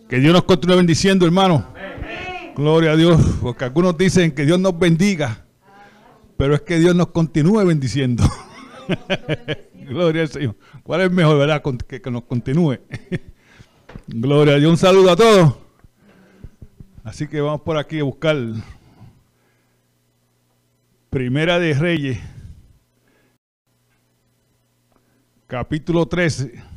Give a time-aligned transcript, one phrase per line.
[0.08, 1.73] Que Dios nos continúe bendiciendo, hermano.
[2.56, 5.44] Gloria a Dios, porque algunos dicen que Dios nos bendiga,
[6.36, 8.22] pero es que Dios nos continúe bendiciendo.
[9.74, 10.56] Gloria al Señor.
[10.84, 11.62] ¿Cuál es mejor, verdad?
[11.88, 12.78] Que, que nos continúe.
[14.06, 14.70] Gloria a Dios.
[14.70, 15.54] Un saludo a todos.
[17.02, 18.36] Así que vamos por aquí a buscar
[21.10, 22.18] Primera de Reyes,
[25.46, 26.73] capítulo 13.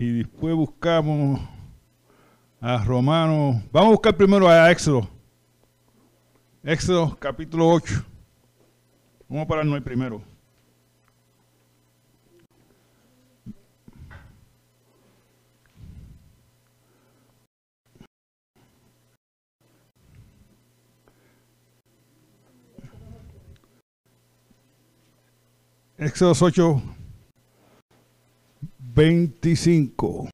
[0.00, 1.40] Y después buscamos
[2.60, 3.56] a Romanos.
[3.72, 5.08] Vamos a buscar primero a Éxodo.
[6.62, 8.04] Éxodo capítulo 8.
[9.28, 10.22] Vamos a pararnos ahí primero.
[25.98, 26.82] Éxodo 8,
[28.98, 30.28] 25.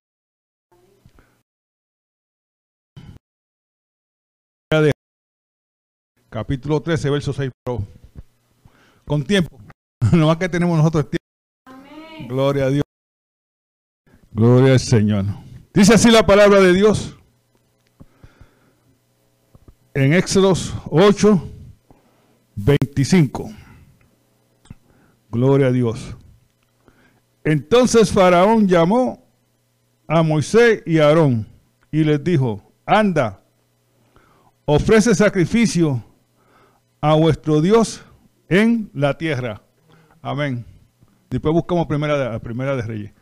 [6.30, 7.50] Capítulo 13, verso 6.
[7.62, 7.86] Pero
[9.04, 9.60] con tiempo.
[10.12, 12.28] No más que tenemos nosotros tiempo.
[12.28, 12.84] Gloria a Dios.
[14.32, 15.24] Gloria al Señor.
[15.74, 17.18] Dice así la palabra de Dios.
[19.92, 21.50] En Éxodos 8,
[22.56, 23.50] 25.
[25.30, 26.16] Gloria a Dios.
[27.44, 29.22] Entonces Faraón llamó
[30.08, 31.46] a Moisés y a Aarón
[31.92, 33.40] y les dijo, anda,
[34.64, 36.02] ofrece sacrificio
[37.00, 38.02] a vuestro Dios
[38.48, 39.62] en la tierra.
[40.22, 40.64] Amén.
[41.28, 43.12] Después buscamos primera de, primera de Reyes.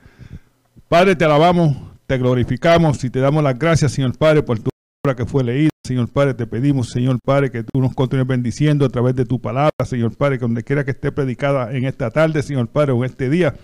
[0.88, 4.70] Padre, te alabamos, te glorificamos y te damos las gracias, Señor Padre, por tu
[5.04, 5.70] obra que fue leída.
[5.84, 9.40] Señor Padre, te pedimos, Señor Padre, que tú nos continúes bendiciendo a través de tu
[9.40, 12.98] palabra, Señor Padre, que donde quiera que esté predicada en esta tarde, Señor Padre, o
[12.98, 13.54] en este día,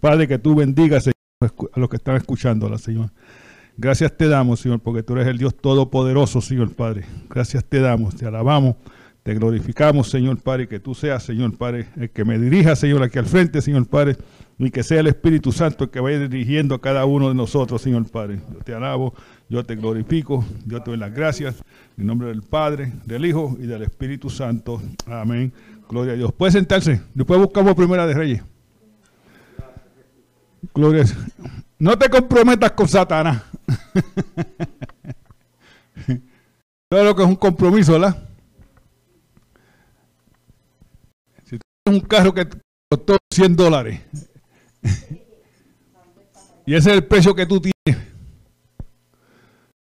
[0.00, 3.10] Padre, que tú bendigas, Señor, a los que están escuchándola, Señor.
[3.76, 7.04] Gracias te damos, Señor, porque tú eres el Dios todopoderoso, Señor Padre.
[7.28, 8.76] Gracias te damos, te alabamos,
[9.24, 13.18] te glorificamos, Señor Padre, que tú seas, Señor Padre, el que me dirija, Señor, aquí
[13.18, 14.16] al frente, Señor Padre,
[14.58, 17.82] y que sea el Espíritu Santo el que vaya dirigiendo a cada uno de nosotros,
[17.82, 18.38] Señor Padre.
[18.52, 19.12] Yo te alabo,
[19.48, 21.56] yo te glorifico, yo te doy las gracias,
[21.98, 24.80] en nombre del Padre, del Hijo y del Espíritu Santo.
[25.06, 25.52] Amén.
[25.88, 26.32] Gloria a Dios.
[26.32, 27.00] Puede sentarse.
[27.12, 28.53] Después buscamos Primera de Reyes.
[30.72, 31.04] Gloria.
[31.78, 33.42] No te comprometas con Satanás.
[36.88, 38.28] Todo lo que es un compromiso, ¿verdad?
[41.86, 42.48] un carro que
[42.90, 44.00] costó 100 dólares.
[46.64, 48.02] y ese es el precio que tú tienes.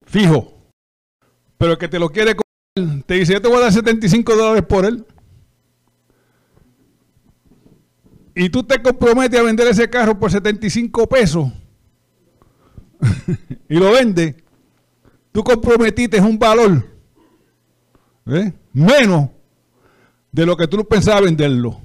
[0.06, 0.54] Fijo.
[1.58, 4.34] Pero el que te lo quiere comprar, te dice, yo te voy a dar 75
[4.34, 5.04] dólares por él.
[8.34, 11.52] Y tú te comprometes a vender ese carro por 75 pesos.
[13.68, 14.42] y lo vende.
[15.30, 16.86] Tú comprometiste un valor.
[18.26, 18.52] ¿eh?
[18.72, 19.30] Menos
[20.32, 21.80] de lo que tú pensabas venderlo.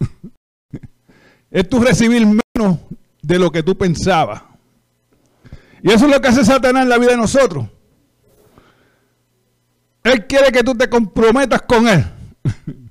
[1.50, 2.78] es tú recibir menos
[3.22, 4.42] de lo que tú pensabas.
[5.82, 7.68] Y eso es lo que hace Satanás en la vida de nosotros.
[10.02, 12.04] Él quiere que tú te comprometas con Él.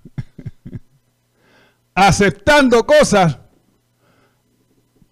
[2.00, 3.40] Aceptando cosas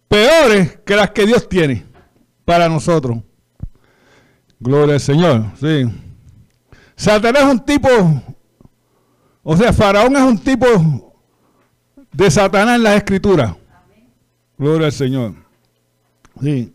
[0.07, 1.85] peores que las que Dios tiene
[2.45, 3.17] para nosotros.
[4.59, 5.45] Gloria al Señor.
[5.59, 5.85] Sí.
[6.95, 7.89] Satanás es un tipo
[9.47, 10.65] o sea, Faraón es un tipo
[12.11, 13.55] de Satanás en la escritura.
[14.57, 15.35] Gloria al Señor.
[16.41, 16.73] Sí.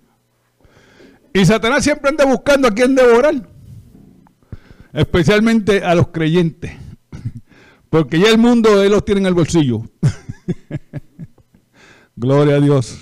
[1.33, 3.35] Y Satanás siempre anda buscando a quien devorar.
[4.93, 6.71] Especialmente a los creyentes.
[7.91, 9.83] Porque ya el mundo él los tiene en el bolsillo.
[12.17, 13.01] Gloria a Dios.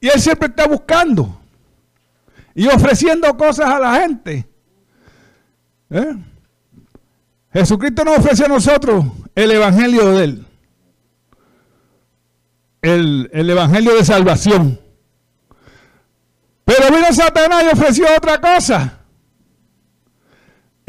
[0.00, 1.40] Y él siempre está buscando.
[2.54, 4.48] Y ofreciendo cosas a la gente.
[5.90, 6.16] ¿Eh?
[7.52, 9.04] Jesucristo nos ofrece a nosotros
[9.34, 10.46] el Evangelio de Él.
[12.80, 14.80] El, Evangelio de salvación.
[16.64, 19.01] Pero vino Satanás y ofreció otra cosa.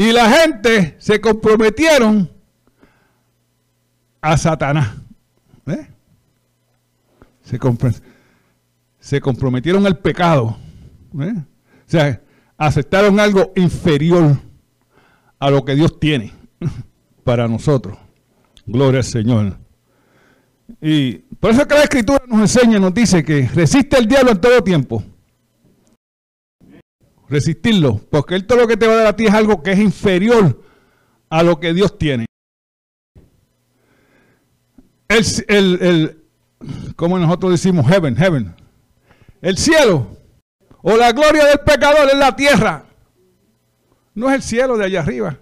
[0.03, 2.29] Y la gente se comprometieron
[4.19, 4.97] a Satanás.
[5.65, 5.87] ¿Eh?
[8.99, 10.57] Se, comprometieron al pecado.
[11.21, 11.33] ¿Eh?
[11.37, 11.45] O
[11.85, 12.21] sea,
[12.57, 14.35] aceptaron algo inferior
[15.39, 16.33] a lo que Dios tiene
[17.23, 17.97] para nosotros.
[18.65, 19.57] Gloria al Señor.
[20.81, 24.41] Y por eso que la Escritura nos enseña, nos dice que resiste el diablo en
[24.41, 25.01] todo tiempo.
[27.29, 29.71] Resistirlo, porque él todo lo que te va a dar a ti es algo que
[29.71, 30.61] es inferior
[31.29, 32.25] a lo que Dios tiene.
[35.07, 36.23] El, el, el
[36.95, 38.55] como nosotros decimos, heaven, heaven.
[39.41, 40.17] El cielo
[40.81, 42.85] o la gloria del pecador es la tierra.
[44.13, 45.37] No es el cielo de allá arriba.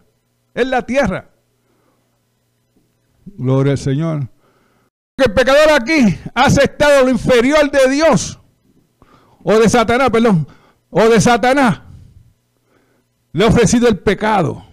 [0.54, 1.30] Es la tierra.
[3.26, 4.28] Gloria al Señor.
[5.18, 8.40] el pecador aquí ha aceptado lo inferior de Dios.
[9.44, 10.48] O de Satanás, perdón.
[10.92, 11.80] O de Satanás.
[13.34, 14.64] Le ha ofrecido el pecado.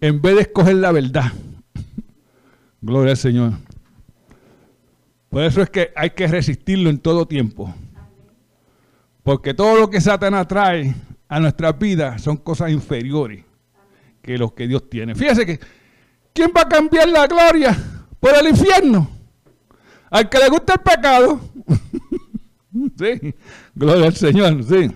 [0.00, 1.32] En vez de escoger la verdad.
[2.80, 3.54] Gloria al Señor.
[5.30, 7.74] Por eso es que hay que resistirlo en todo tiempo.
[9.22, 10.94] Porque todo lo que Satanás trae
[11.28, 13.44] a nuestra vida son cosas inferiores
[14.22, 15.14] que los que Dios tiene.
[15.14, 15.58] Fíjese que,
[16.32, 17.76] ¿quién va a cambiar la gloria
[18.20, 19.10] por el infierno?
[20.10, 21.40] Al que le gusta el pecado.
[22.98, 23.34] sí,
[23.74, 24.90] gloria al Señor, sí.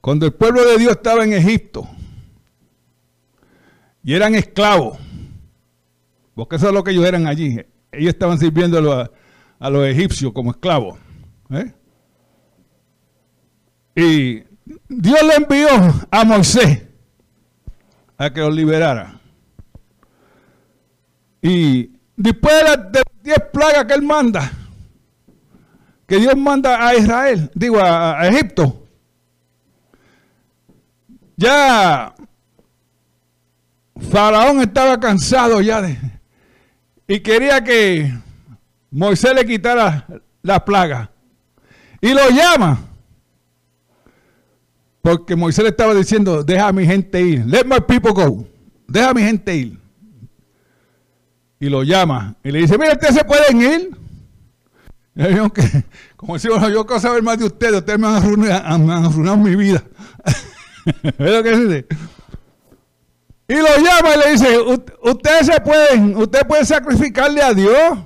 [0.00, 1.88] Cuando el pueblo de Dios estaba en Egipto
[4.02, 4.98] y eran esclavos,
[6.34, 7.58] porque eso es lo que ellos eran allí,
[7.92, 8.78] ellos estaban sirviendo
[9.58, 10.98] a, los egipcios como esclavos.
[11.50, 11.74] ¿eh?
[13.96, 14.44] Y
[14.88, 15.68] Dios le envió
[16.10, 16.84] a Moisés
[18.16, 19.20] a que los liberara.
[21.42, 24.52] Y después de las diez plagas que él manda,
[26.08, 28.88] que Dios manda a Israel, digo a, Egipto,
[31.36, 32.14] ya
[34.10, 35.98] Faraón estaba cansado ya de
[37.06, 38.12] y quería que
[38.90, 40.06] Moisés le quitara
[40.42, 41.10] la plaga.
[42.00, 42.78] Y lo llama
[45.02, 47.46] porque Moisés le estaba diciendo, deja a mi gente ir.
[47.46, 48.46] Let my people go.
[48.86, 49.78] Deja a mi gente ir.
[51.60, 52.36] Y lo llama.
[52.44, 53.98] Y le dice, mira, ustedes se pueden ir.
[55.18, 55.84] Y que,
[56.16, 57.78] como decimos, yo quiero saber más de ustedes.
[57.78, 59.82] Ustedes me han arruinado, mi vida.
[61.18, 61.86] ¿Ves lo que dice?
[63.48, 64.58] Y lo llama y le dice,
[65.02, 67.98] ustedes se pueden, usted puede sacrificarle a Dios.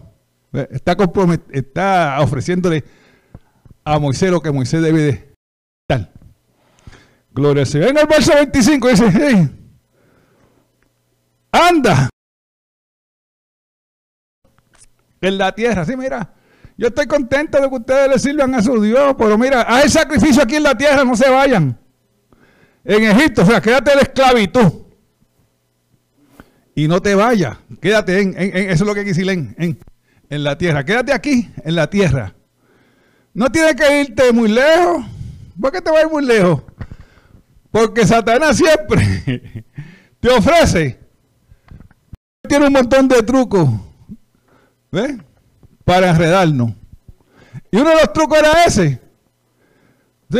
[0.52, 0.96] Está,
[1.50, 2.82] está ofreciéndole
[3.84, 5.34] a Moisés lo que Moisés debe de
[5.82, 6.10] estar.
[7.32, 7.90] Gloria a Dios.
[7.90, 9.50] En el verso 25 dice,
[11.50, 12.08] anda
[15.20, 15.84] en la tierra.
[15.84, 16.32] Sí, mira,
[16.82, 20.42] yo estoy contento de que ustedes le sirvan a su Dios, pero mira, hay sacrificio
[20.42, 21.78] aquí en la tierra, no se vayan.
[22.82, 24.72] En Egipto, o sea, quédate en la esclavitud.
[26.74, 29.78] Y no te vayas, quédate en, eso es lo que quiere en, en,
[30.28, 30.84] en la tierra.
[30.84, 32.34] Quédate aquí, en la tierra.
[33.32, 35.06] No tienes que irte muy lejos.
[35.60, 36.62] ¿Por qué te vas a ir muy lejos?
[37.70, 39.64] Porque Satanás siempre
[40.20, 40.98] te ofrece
[42.48, 43.70] tiene un montón de trucos,
[44.90, 45.12] ¿ves?
[45.84, 46.72] Para enredarnos.
[47.70, 49.00] Y uno de los trucos era ese.
[50.30, 50.38] Sí,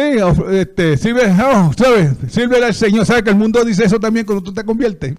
[0.53, 2.13] este, sirve, oh, ¿sabes?
[2.29, 3.05] Sirve al Señor.
[3.05, 5.17] ¿Sabes que el mundo dice eso también cuando tú te conviertes?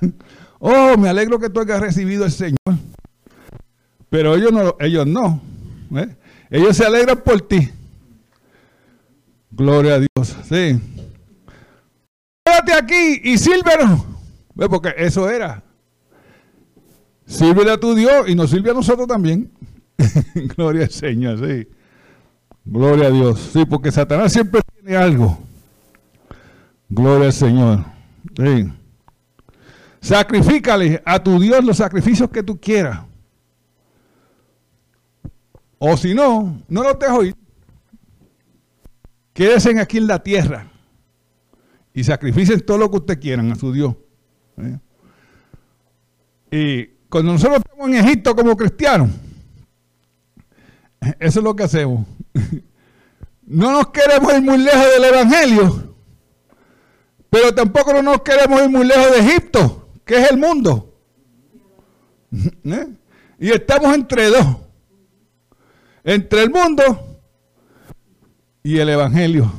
[0.58, 2.56] oh, me alegro que tú hayas recibido al Señor.
[4.08, 5.42] Pero ellos no, ellos no.
[5.96, 6.16] ¿eh?
[6.50, 7.70] Ellos se alegran por ti.
[9.50, 10.36] Gloria a Dios.
[10.48, 10.80] Sí.
[12.44, 14.04] Quédate aquí y sírvenos.
[14.54, 15.62] Porque eso era.
[17.26, 19.50] Sírvele a tu Dios y nos sirve a nosotros también.
[20.56, 21.68] Gloria al Señor, sí.
[22.64, 23.50] Gloria a Dios.
[23.52, 25.38] Sí, porque Satanás siempre tiene algo.
[26.88, 27.84] Gloria al Señor.
[28.36, 28.72] Sí.
[30.00, 33.00] Sacrifícale a tu Dios los sacrificios que tú quieras.
[35.78, 37.34] O si no, no los dejo ir.
[39.32, 40.70] Quédense aquí en la tierra
[41.92, 43.94] y sacrificen todo lo que ustedes quieran a su Dios.
[44.58, 44.78] ¿eh?
[46.50, 49.08] Y cuando nosotros estamos en Egipto como cristianos,
[51.20, 52.04] eso es lo que hacemos.
[53.46, 55.94] No nos queremos ir muy lejos del Evangelio,
[57.30, 60.92] pero tampoco no nos queremos ir muy lejos de Egipto, que es el mundo.
[62.64, 62.88] ¿Eh?
[63.38, 64.46] Y estamos entre dos.
[66.02, 67.20] Entre el mundo
[68.64, 69.52] y el Evangelio.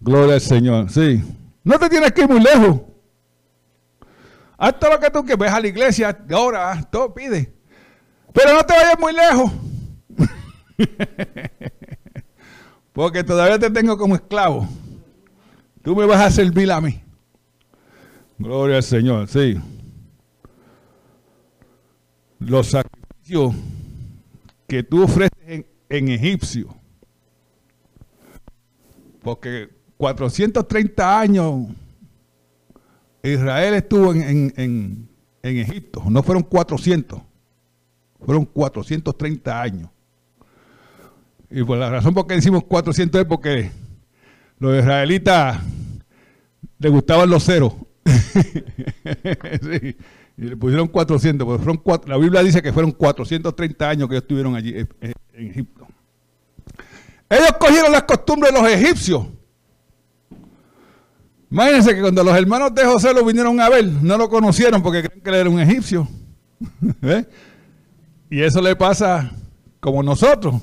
[0.00, 0.88] Gloria al Señor.
[0.88, 1.22] Sí.
[1.64, 2.80] No te tienes que ir muy lejos.
[4.58, 5.38] Todo lo que tú quieras.
[5.38, 7.52] Ves a la iglesia, ahora, todo pide.
[8.32, 9.52] Pero no te vayas muy lejos.
[12.92, 14.68] Porque todavía te tengo como esclavo.
[15.82, 17.02] Tú me vas a servir a mí.
[18.38, 19.58] Gloria al Señor, sí.
[22.38, 23.54] Los sacrificios
[24.66, 26.74] que tú ofreces en, egipcio.
[29.22, 31.66] Porque 430 años
[33.32, 35.08] Israel estuvo en, en,
[35.42, 36.02] Egipto.
[36.08, 37.20] No fueron 400.
[38.24, 39.90] Fueron 430 años.
[41.50, 43.70] Y por la razón por qué decimos 400 es porque
[44.58, 45.60] los israelitas
[46.78, 47.74] les gustaban los ceros.
[50.36, 54.22] y le pusieron 400, porque fueron la Biblia dice que fueron 430 años que ellos
[54.22, 55.86] estuvieron allí eh, eh, en Egipto.
[57.28, 59.26] Ellos cogieron las costumbres de los egipcios.
[61.50, 65.04] Imagínense que cuando los hermanos de José lo vinieron a ver, no lo conocieron porque
[65.04, 66.08] creen que era un egipcio.
[68.28, 69.30] Y eso le pasa
[69.78, 70.56] como nosotros.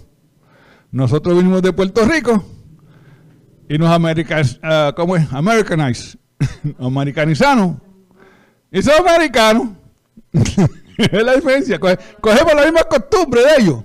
[0.91, 2.43] Nosotros vinimos de Puerto Rico
[3.69, 5.31] y nos uh, ¿cómo es?
[5.31, 6.19] Americanized,
[6.77, 7.77] americanizamos
[8.69, 9.69] y son americanos.
[10.33, 11.79] es la diferencia.
[11.79, 13.83] Cogemos la misma costumbre de ellos.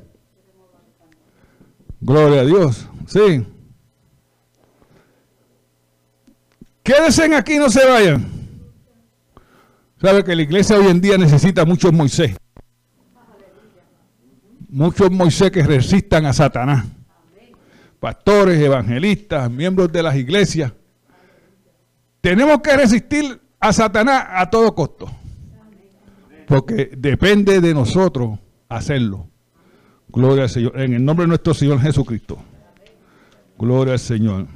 [2.01, 2.89] Gloria a Dios.
[3.07, 3.47] Sí.
[6.89, 8.27] Quédense aquí, no se vayan.
[10.01, 12.35] Sabe que la iglesia hoy en día necesita muchos Moisés.
[14.71, 16.87] Muchos Moisés que resistan a Satanás
[18.01, 20.73] pastores, evangelistas, miembros de las iglesias.
[22.23, 25.11] Tenemos que resistir a Satanás a todo costo.
[26.47, 29.29] Porque depende de nosotros hacerlo.
[30.09, 30.81] Gloria al Señor.
[30.81, 32.39] En el nombre de nuestro Señor Jesucristo.
[33.59, 34.47] Gloria al Señor.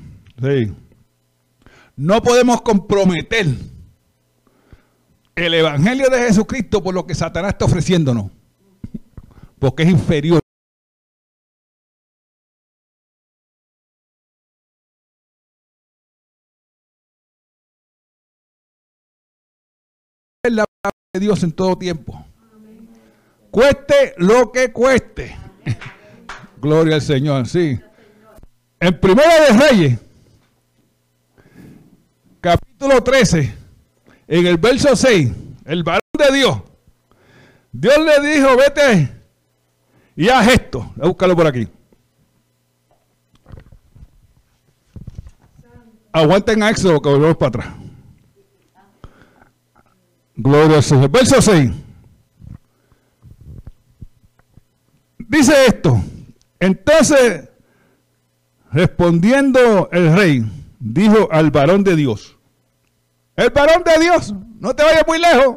[1.97, 3.47] No podemos comprometer
[5.35, 8.31] el Evangelio de Jesucristo por lo que Satanás está ofreciéndonos.
[9.59, 10.43] Porque es inferior.
[20.51, 22.25] la palabra de Dios en todo tiempo.
[23.53, 25.37] Cueste lo que cueste.
[26.61, 27.79] Gloria al Señor, sí.
[28.81, 29.99] En Primera de Reyes,
[32.83, 33.55] capítulo 13,
[34.27, 35.31] en el verso 6,
[35.67, 36.63] el varón de Dios,
[37.71, 39.09] Dios le dijo, vete
[40.17, 40.91] y haz esto.
[40.97, 41.69] Voy a buscarlo por aquí.
[46.13, 47.75] Aguanten a Éxodo que volvemos para atrás.
[50.35, 51.09] Gloria al Señor.
[51.09, 51.71] Verso 6.
[55.19, 56.03] Dice esto.
[56.59, 57.49] Entonces,
[58.73, 60.45] respondiendo el rey,
[60.81, 62.37] dijo al varón de Dios.
[63.37, 65.57] El varón de Dios, no te vayas muy lejos.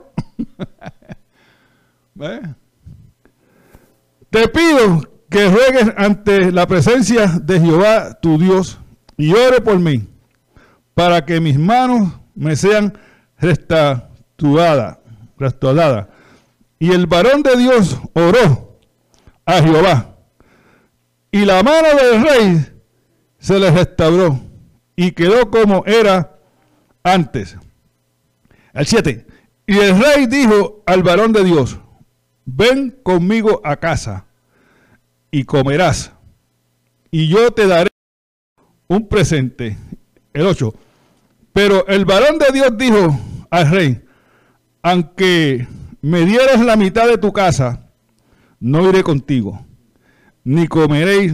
[4.29, 8.79] te pido que ruegues ante la presencia de Jehová tu Dios
[9.17, 10.08] y ore por mí,
[10.94, 12.98] para que mis manos me sean
[13.38, 15.00] restauradas
[15.38, 16.10] restaurada.
[16.79, 18.79] Y el varón de Dios oró
[19.46, 20.17] a Jehová.
[21.32, 22.65] Y la mano del rey
[23.39, 24.39] se le restauró
[24.96, 26.38] y quedó como era
[27.03, 27.58] antes.
[28.75, 29.25] El 7.
[29.67, 31.79] Y el rey dijo al varón de Dios,
[32.46, 34.25] ven conmigo a casa
[35.32, 36.12] y comerás,
[37.10, 37.89] y yo te daré
[38.88, 39.77] un presente.
[40.34, 40.74] El 8.
[41.53, 43.17] Pero el varón de Dios dijo
[43.50, 44.01] al rey,
[44.84, 45.67] aunque
[46.01, 47.89] me dieras la mitad de tu casa,
[48.60, 49.65] no iré contigo,
[50.44, 51.34] ni comeréis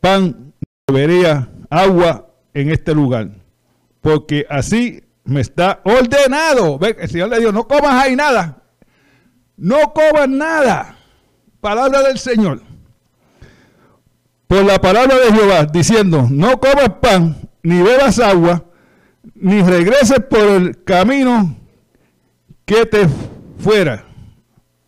[0.00, 3.30] pan, ni bebería agua en este lugar,
[4.00, 6.78] porque así me está ordenado.
[6.80, 8.62] El Señor le dijo, no comas ahí nada,
[9.56, 10.96] no comas nada.
[11.60, 12.62] Palabra del Señor.
[14.46, 18.64] Por la palabra de Jehová, diciendo, no comas pan, ni bebas agua,
[19.34, 21.56] ni regreses por el camino
[22.64, 23.08] que te
[23.58, 24.04] fuera.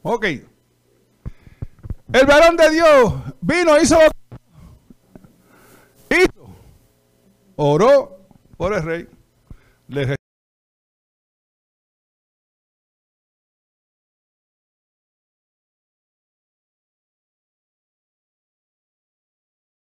[0.03, 0.25] Ok.
[2.13, 3.99] El varón de Dios vino, hizo,
[6.09, 6.49] hizo,
[7.57, 9.09] oró por el rey,
[9.89, 10.19] le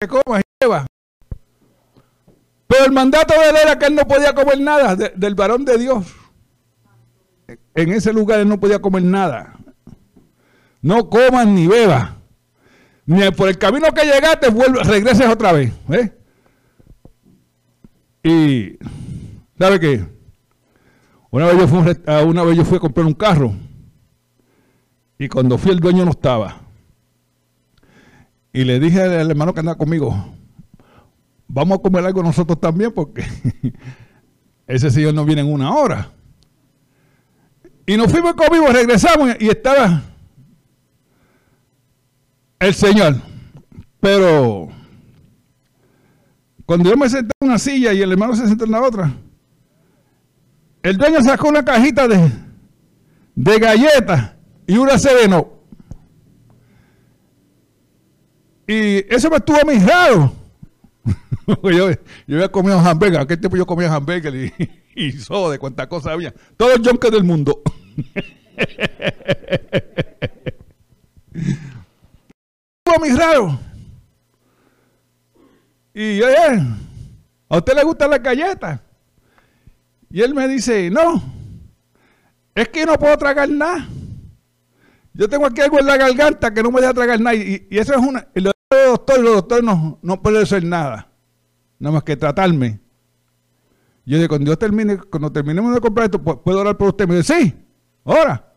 [0.09, 0.87] comas y bebas.
[2.67, 5.65] Pero el mandato de él era que él no podía comer nada de- del varón
[5.65, 6.07] de Dios.
[7.75, 9.55] En ese lugar él no podía comer nada.
[10.81, 12.11] No comas ni bebas.
[13.07, 15.73] Ni por el camino que llegaste, vuelve, regreses otra vez.
[15.87, 16.11] ¿ves?
[18.23, 18.79] Y,
[19.59, 20.07] ¿sabe qué?
[21.31, 21.79] Una vez, yo fui
[22.27, 23.53] una vez yo fui a comprar un carro.
[25.19, 26.61] Y cuando fui, el dueño no estaba.
[28.55, 30.15] Y le dije al hermano que andaba conmigo,
[31.49, 33.25] vamos a comer algo nosotros también porque
[34.69, 36.13] ese señor no viene en una hora.
[37.85, 40.03] Y nos fuimos conmigo, regresamos y estaba
[42.61, 43.17] el señor.
[43.99, 44.69] Pero
[46.65, 49.13] cuando yo me senté en una silla y el hermano se sentó en la otra,
[50.81, 52.31] el dueño sacó una cajita de,
[53.35, 54.31] de galletas
[54.65, 55.54] y una sereno.
[58.67, 60.33] Y eso me estuvo a mí raro.
[61.63, 61.91] yo,
[62.27, 64.53] yo había comido hamburger, aquel tiempo yo comía hamburger y,
[64.95, 66.33] y soda, de cuántas cosas había.
[66.57, 67.63] Todo el junkie del mundo.
[71.35, 73.59] estuvo a mí raro.
[75.93, 76.27] Y yo,
[77.49, 78.81] ¿a usted le gustan las galletas?
[80.11, 81.23] Y él me dice, no,
[82.55, 83.87] es que no puedo tragar nada.
[85.13, 87.37] Yo tengo aquí algo en la garganta que no me deja tragar nada.
[87.37, 88.27] Y, y eso es una.
[89.07, 91.11] Los doctores, no, no pueden hacer nada.
[91.79, 92.81] Nada más que tratarme.
[94.07, 97.09] Yo digo, cuando yo termine, cuando terminemos de comprar esto, ¿pu- ¿puedo orar por usted?
[97.09, 97.55] Me dice, sí,
[98.05, 98.53] ahora.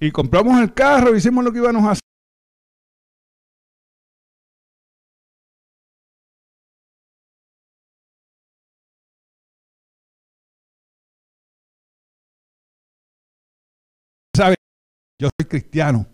[0.00, 2.02] Y compramos el carro, hicimos lo que íbamos a hacer.
[15.20, 16.06] Yo soy cristiano.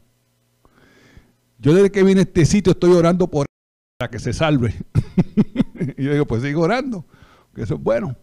[1.59, 3.47] Yo desde que vine a este sitio estoy orando por
[3.99, 4.75] para que se salve.
[5.97, 7.05] y yo digo, pues sigo orando,
[7.55, 8.17] que eso es bueno.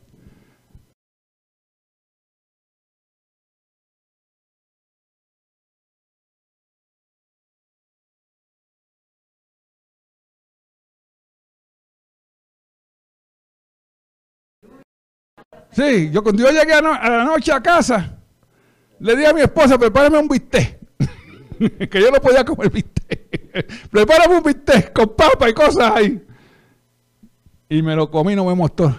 [15.71, 18.17] Sí, yo cuando yo llegué a, la noche a casa,
[18.97, 20.79] le dije a mi esposa, prepárame un bistec.
[21.91, 22.94] que yo no podía comer bistec.
[23.91, 26.21] prepárame un bistec con papa y cosas ahí.
[27.69, 28.95] Y me lo comí, no me mostró.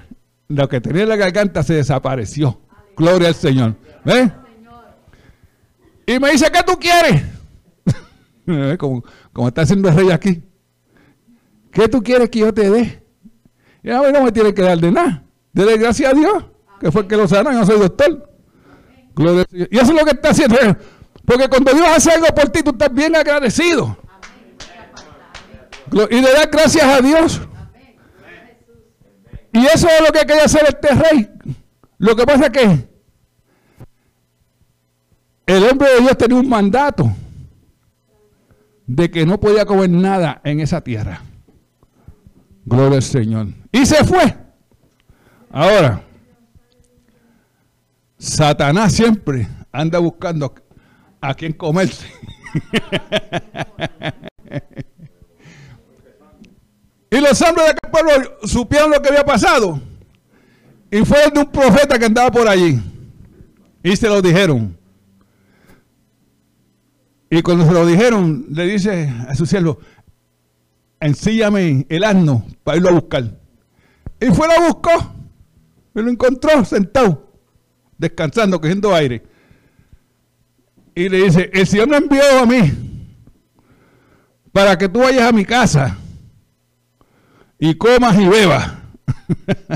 [0.49, 2.61] Lo que tenía en la garganta se desapareció.
[2.97, 3.77] Gloria al Señor.
[4.05, 4.31] ¿Ves?
[6.07, 7.23] Y me dice, ¿qué tú quieres?
[8.79, 10.41] Como, como está haciendo el rey aquí.
[11.73, 13.03] ¿Qué tú quieres que yo te dé?
[13.83, 15.25] Y a mí no me tiene que dar de nada.
[15.53, 16.45] Dele gracias a Dios,
[16.81, 18.31] que fue el que lo sanó, yo no soy doctor.
[19.53, 20.57] Y eso es lo que está haciendo.
[21.27, 23.97] Porque cuando Dios hace algo por ti, tú estás bien agradecido.
[26.11, 27.41] Y le das gracias a Dios.
[29.53, 31.31] Y eso es lo que quería hacer este rey.
[31.99, 32.89] Lo que pasa es que
[35.47, 37.11] el hombre de Dios tenía un mandato
[38.87, 41.23] de que no podía comer nada en esa tierra.
[42.65, 43.49] Gloria al Señor.
[43.73, 44.37] Y se fue.
[45.51, 46.03] Ahora,
[48.19, 50.55] Satanás siempre anda buscando
[51.21, 52.07] a quien comerse.
[57.11, 58.13] y los hombres de aquel pueblo
[58.45, 59.81] supieron lo que había pasado.
[60.91, 62.81] Y fueron de un profeta que andaba por allí.
[63.83, 64.77] Y se lo dijeron.
[67.29, 69.79] Y cuando se lo dijeron, le dice a su siervo,
[71.01, 73.25] ensíllame el asno para irlo a buscar.
[74.21, 74.91] Y fue lo buscó.
[75.95, 77.33] Y lo encontró sentado.
[77.99, 79.36] descansando, cogiendo aire.
[80.97, 82.73] Y le dice, el Señor me envió a mí
[84.51, 85.99] para que tú vayas a mi casa
[87.59, 88.73] y comas y bebas.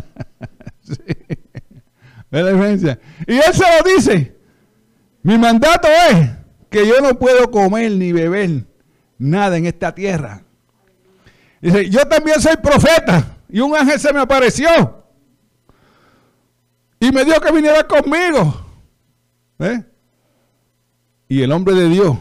[2.30, 2.98] la diferencia?
[3.26, 4.34] Y él se lo dice.
[5.22, 6.30] Mi mandato es
[6.70, 8.64] que yo no puedo comer ni beber
[9.18, 10.42] nada en esta tierra.
[11.60, 15.04] Dice, yo también soy profeta y un ángel se me apareció
[16.98, 18.64] y me dijo que viniera conmigo.
[19.58, 19.84] ¿Eh?
[21.30, 22.18] Y el hombre de Dios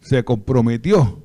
[0.00, 1.22] se comprometió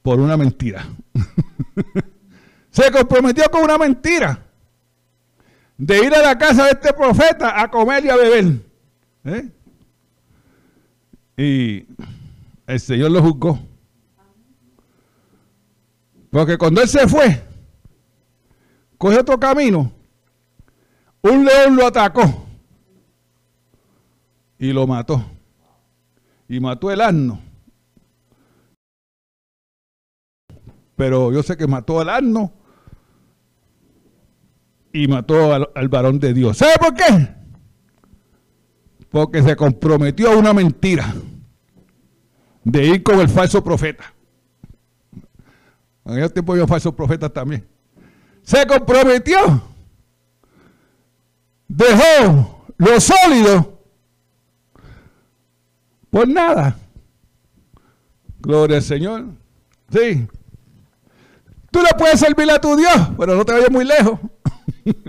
[0.00, 0.86] por una mentira.
[2.70, 4.46] se comprometió con una mentira
[5.76, 8.60] de ir a la casa de este profeta a comer y a beber.
[9.24, 9.50] ¿Eh?
[11.36, 11.86] Y
[12.66, 13.60] el Señor lo juzgó.
[16.30, 17.44] Porque cuando él se fue,
[18.96, 19.92] coge otro camino,
[21.20, 22.46] un león lo atacó
[24.58, 25.22] y lo mató.
[26.52, 27.40] Y mató el asno.
[30.96, 32.52] Pero yo sé que mató al asno
[34.92, 36.58] y mató al, varón de Dios.
[36.58, 37.34] ¿Sabe por qué?
[39.08, 41.14] Porque se comprometió a una mentira
[42.64, 44.12] de ir con el falso profeta.
[46.04, 47.66] En aquel tiempo había falsos profetas también.
[48.42, 49.38] Se comprometió.
[51.66, 53.81] Dejó lo sólido
[56.12, 56.76] por nada.
[58.40, 59.24] Gloria al Señor.
[59.90, 60.28] Sí.
[61.70, 64.20] Tú le puedes servir a tu Dios, pero no te vayas muy lejos.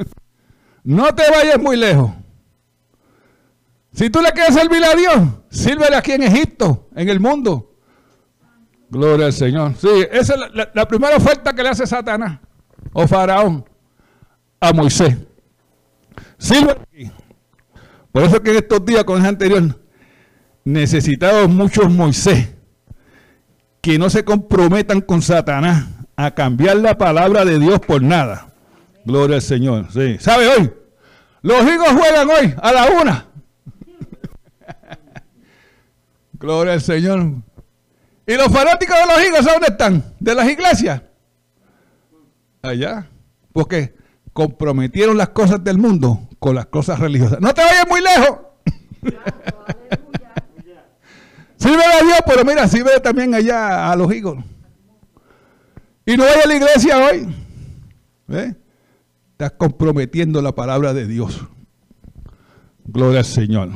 [0.83, 2.09] no te vayas muy lejos.
[3.91, 7.75] Si tú le quieres servir a Dios, sírvele aquí en Egipto, en el mundo.
[8.89, 9.73] Gloria al Señor.
[9.77, 12.39] Sí, esa es la, primera oferta que le hace Satanás
[12.93, 13.65] o Faraón
[14.61, 15.17] a Moisés.
[16.37, 17.11] Sírvele aquí.
[18.13, 19.82] Por eso que en estos días, con el anterior,
[20.65, 22.49] necesitamos muchos Moisés
[23.81, 28.53] que no se comprometan con Satanás a cambiar la palabra de Dios por nada.
[29.05, 29.91] Gloria al Señor.
[29.91, 30.17] Sí.
[30.19, 30.71] ¿Sabe hoy?
[31.41, 33.25] Los hijos juegan hoy a la una.
[36.33, 37.33] Gloria al Señor.
[38.25, 40.15] ¿Y los fanáticos de los higos dónde están?
[40.19, 41.01] ¿De las iglesias?
[42.61, 43.09] Allá.
[43.51, 43.93] Porque
[44.31, 47.41] comprometieron las cosas del mundo con las cosas religiosas.
[47.41, 48.39] No te vayas muy lejos.
[51.63, 54.43] sirve a Dios, pero mira, sirve también allá a los higos.
[56.05, 57.35] Y no vaya a la iglesia hoy.
[58.29, 58.53] ¿Eh?
[59.31, 61.39] Estás comprometiendo la palabra de Dios.
[62.85, 63.69] Gloria al Señor.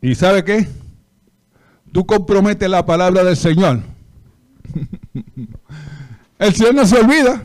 [0.00, 0.68] ¿Y sabe qué?
[1.92, 3.80] Tú comprometes la palabra del Señor.
[6.38, 7.44] El Señor no se olvida.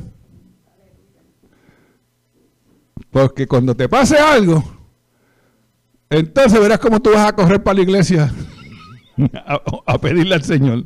[3.11, 4.63] Porque cuando te pase algo,
[6.09, 8.33] entonces verás cómo tú vas a correr para la iglesia
[9.85, 10.85] a, pedirle al Señor.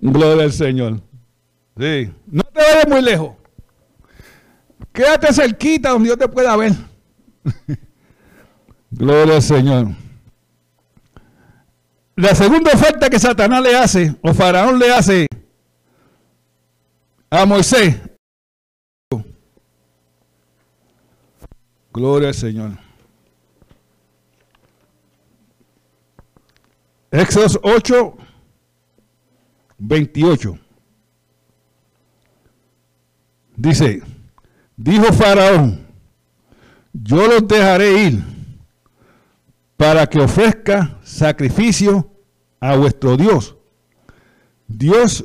[0.00, 1.00] Gloria al Señor.
[1.78, 2.12] Sí.
[2.26, 3.32] No te vayas muy lejos.
[4.92, 6.72] Quédate cerquita donde Dios te pueda ver.
[8.90, 9.88] Gloria al Señor.
[12.16, 15.26] La segunda oferta que Satanás le hace, o Faraón le hace
[17.28, 17.96] a Moisés.
[21.92, 22.83] Gloria al Señor.
[27.14, 28.16] Éxodo 8,
[29.78, 30.58] 28.
[33.56, 34.02] Dice,
[34.76, 35.86] dijo Faraón,
[36.92, 38.24] yo los dejaré ir
[39.76, 42.10] para que ofrezca sacrificio
[42.58, 43.54] a vuestro Dios.
[44.66, 45.24] Dios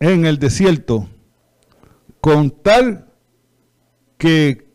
[0.00, 1.08] en el desierto,
[2.20, 3.10] con tal
[4.18, 4.70] que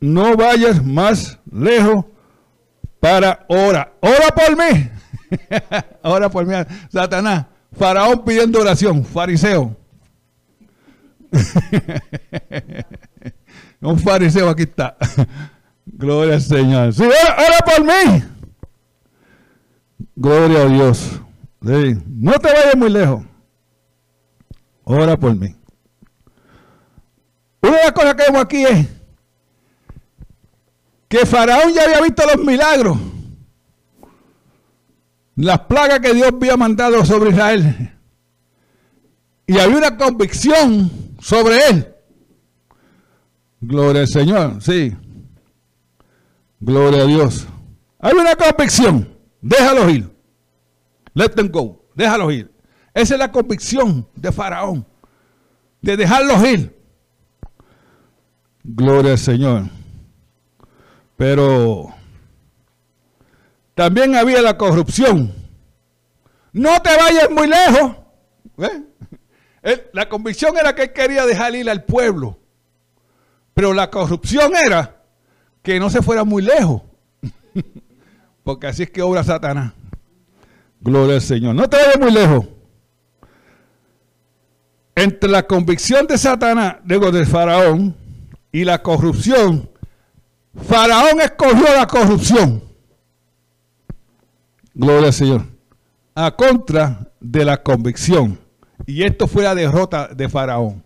[0.00, 2.04] no vayas más lejos
[3.00, 3.94] para ora.
[4.02, 4.93] Ora por mí.
[6.02, 6.54] ora por mí.
[6.90, 7.46] Satanás.
[7.76, 9.04] Faraón pidiendo oración.
[9.04, 9.76] Fariseo.
[13.80, 14.96] Un fariseo aquí está.
[15.86, 16.94] Gloria al Señor.
[16.94, 18.22] Sí, ora por mí.
[20.16, 21.20] Gloria a Dios.
[21.60, 23.24] No te vayas muy lejos.
[24.84, 25.54] Ora por mí.
[27.62, 28.86] Una de las cosas que vemos aquí es
[31.08, 32.98] que Faraón ya había visto los milagros,
[35.36, 37.92] las plagas que Dios había mandado sobre Israel.
[39.46, 41.94] Y había una convicción sobre él.
[43.60, 44.94] Gloria al Señor, sí.
[46.60, 47.46] Gloria a Dios.
[47.98, 49.08] Hay una convicción.
[49.40, 50.10] Déjalos ir.
[51.14, 51.84] Let them go.
[51.94, 52.50] Déjalos ir.
[52.94, 54.86] Esa es la convicción de Faraón.
[55.82, 56.78] De dejarlos ir.
[58.62, 59.64] Gloria al Señor.
[61.16, 61.94] Pero
[63.74, 65.32] también había la corrupción.
[66.52, 67.96] No te vayas muy lejos.
[69.92, 72.38] La convicción era que él quería dejar ir al pueblo.
[73.54, 75.02] Pero la corrupción era
[75.62, 76.82] que no se fuera muy lejos.
[78.44, 79.72] Porque así es que obra Satanás.
[80.80, 81.54] Gloria al Señor.
[81.54, 82.46] No te vayas muy lejos.
[84.96, 87.96] Entre la convicción de Satanás, digo, de Faraón,
[88.52, 89.68] y la corrupción,
[90.68, 92.62] Faraón escogió la corrupción.
[94.74, 95.46] Gloria al Señor.
[96.14, 98.38] A contra de la convicción.
[98.86, 100.82] Y esto fue la derrota de Faraón.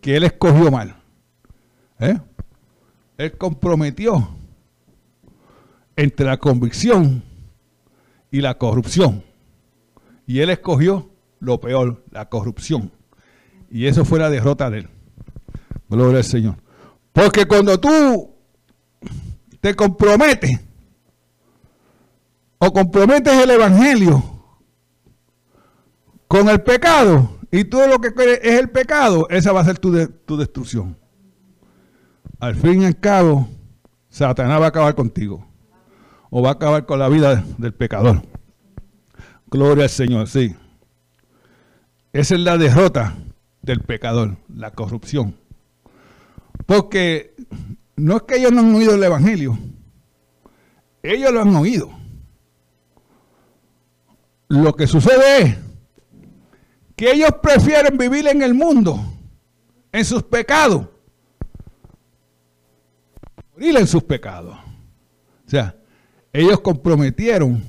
[0.00, 0.96] Que él escogió mal.
[1.98, 2.18] ¿Eh?
[3.18, 4.30] Él comprometió
[5.94, 7.22] entre la convicción
[8.30, 9.22] y la corrupción.
[10.26, 12.90] Y él escogió lo peor, la corrupción.
[13.70, 14.88] Y eso fue la derrota de él.
[15.90, 16.56] Gloria al Señor.
[17.12, 18.30] Porque cuando tú
[19.60, 20.60] te comprometes
[22.60, 24.22] o comprometes el Evangelio
[26.28, 28.08] con el pecado y todo lo que
[28.42, 30.96] es el pecado, esa va a ser tu, tu destrucción.
[32.38, 33.48] Al fin y al cabo,
[34.10, 35.44] Satanás va a acabar contigo
[36.28, 38.22] o va a acabar con la vida del pecador.
[39.46, 40.54] Gloria al Señor, sí.
[42.12, 43.16] Esa es la derrota
[43.62, 45.34] del pecador, la corrupción.
[46.66, 47.34] Porque
[47.96, 49.58] no es que ellos no han oído el Evangelio,
[51.02, 51.99] ellos lo han oído.
[54.50, 55.58] Lo que sucede es
[56.96, 58.98] que ellos prefieren vivir en el mundo,
[59.92, 60.88] en sus pecados,
[63.52, 64.58] morir en sus pecados.
[65.46, 65.76] O sea,
[66.32, 67.62] ellos comprometieron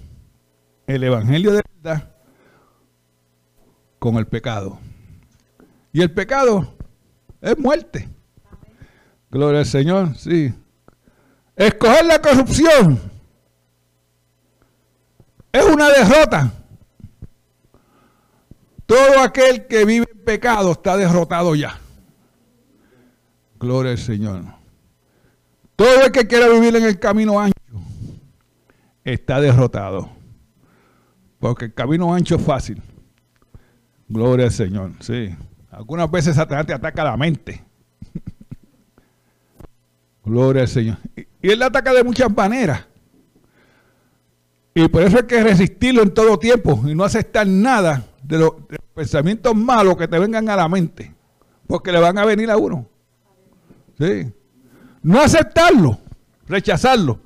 [0.88, 2.16] el Evangelio de verdad
[4.00, 4.80] con el pecado.
[5.94, 6.74] Y el pecado
[7.42, 8.10] es muerte.
[9.30, 10.52] Gloria al Señor, sí.
[11.56, 13.00] Escoger la corrupción
[15.52, 16.54] es una derrota.
[18.92, 21.80] Todo aquel que vive en pecado está derrotado ya.
[23.58, 24.44] Gloria al Señor.
[25.78, 27.56] Todo el que quiera vivir en el camino ancho
[29.06, 30.10] está derrotado.
[31.40, 32.82] Porque el camino ancho es fácil.
[34.10, 35.38] Gloria al Señor, sí.
[35.70, 37.64] Algunas veces Satanás te ataca la mente.
[40.26, 40.98] Gloria al Señor.
[41.16, 42.86] Y, él ataca de muchas maneras.
[44.76, 48.52] Y por eso hay que resistirlo en todo tiempo y no aceptar nada de, los
[48.94, 51.14] pensamientos malos que te vengan a la mente.
[51.68, 52.88] Porque le van a venir a uno.
[53.98, 54.32] Sí.
[55.04, 56.00] No aceptarlo,
[56.48, 57.20] rechazarlo.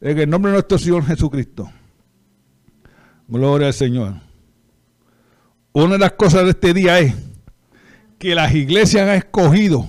[0.00, 1.70] En el nombre de nuestro Señor Jesucristo.
[3.26, 4.14] Gloria al Señor.
[5.72, 7.14] Una de las cosas de este día es
[8.18, 9.86] que las iglesias han escogido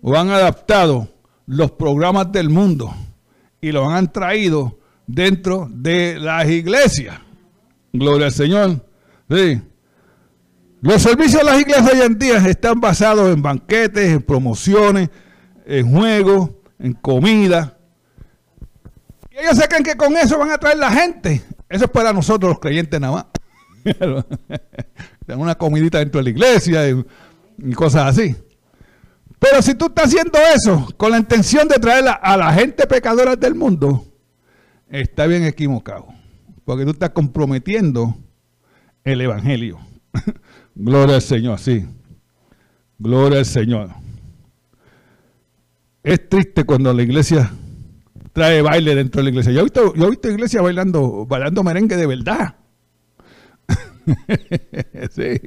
[0.00, 1.08] o han adaptado
[1.46, 2.94] los programas del mundo
[3.60, 7.18] y los han traído dentro de las iglesias.
[7.98, 8.84] Gloria al Señor.
[10.80, 15.10] Los servicios de las iglesias hoy en día están basados en banquetes, en promociones,
[15.66, 17.76] en juegos, en comida.
[19.30, 21.42] Y ellos se creen que con eso van a traer la gente.
[21.68, 23.26] Eso es para nosotros los creyentes nada más.
[25.36, 28.36] una comidita dentro de la iglesia y, cosas así.
[29.38, 33.36] Pero si tú estás haciendo eso con la intención de traer a, la gente pecadora
[33.36, 34.04] del mundo,
[34.88, 36.17] está bien equivocado.
[36.68, 38.14] Porque tú estás comprometiendo
[39.02, 39.78] el Evangelio.
[40.74, 41.86] Gloria al Señor, sí.
[42.98, 43.88] Gloria al Señor.
[46.02, 47.50] Es triste cuando la iglesia
[48.34, 49.52] trae baile dentro de la iglesia.
[49.52, 52.56] Yo he visto, yo he visto iglesia bailando, bailando merengue de verdad.
[55.10, 55.40] sí.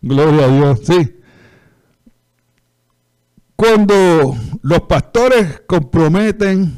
[0.00, 1.20] Gloria a Dios, sí.
[3.54, 6.72] Cuando los pastores comprometen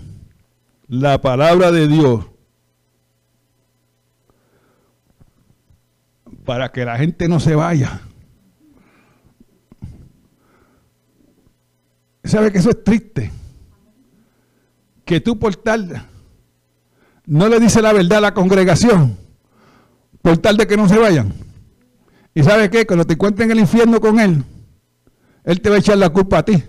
[0.88, 2.27] la palabra de Dios
[6.48, 8.00] para que la gente no se vaya.
[12.24, 13.30] ¿Sabe que eso es triste?
[15.04, 16.06] Que tú por tal
[17.26, 19.18] no le dice la verdad a la congregación
[20.22, 21.34] por tal de que no se vayan.
[22.32, 22.86] ¿Y sabe qué?
[22.86, 24.42] Cuando te encuentres en el infierno con él,
[25.44, 26.64] él te va a echar la culpa a ti.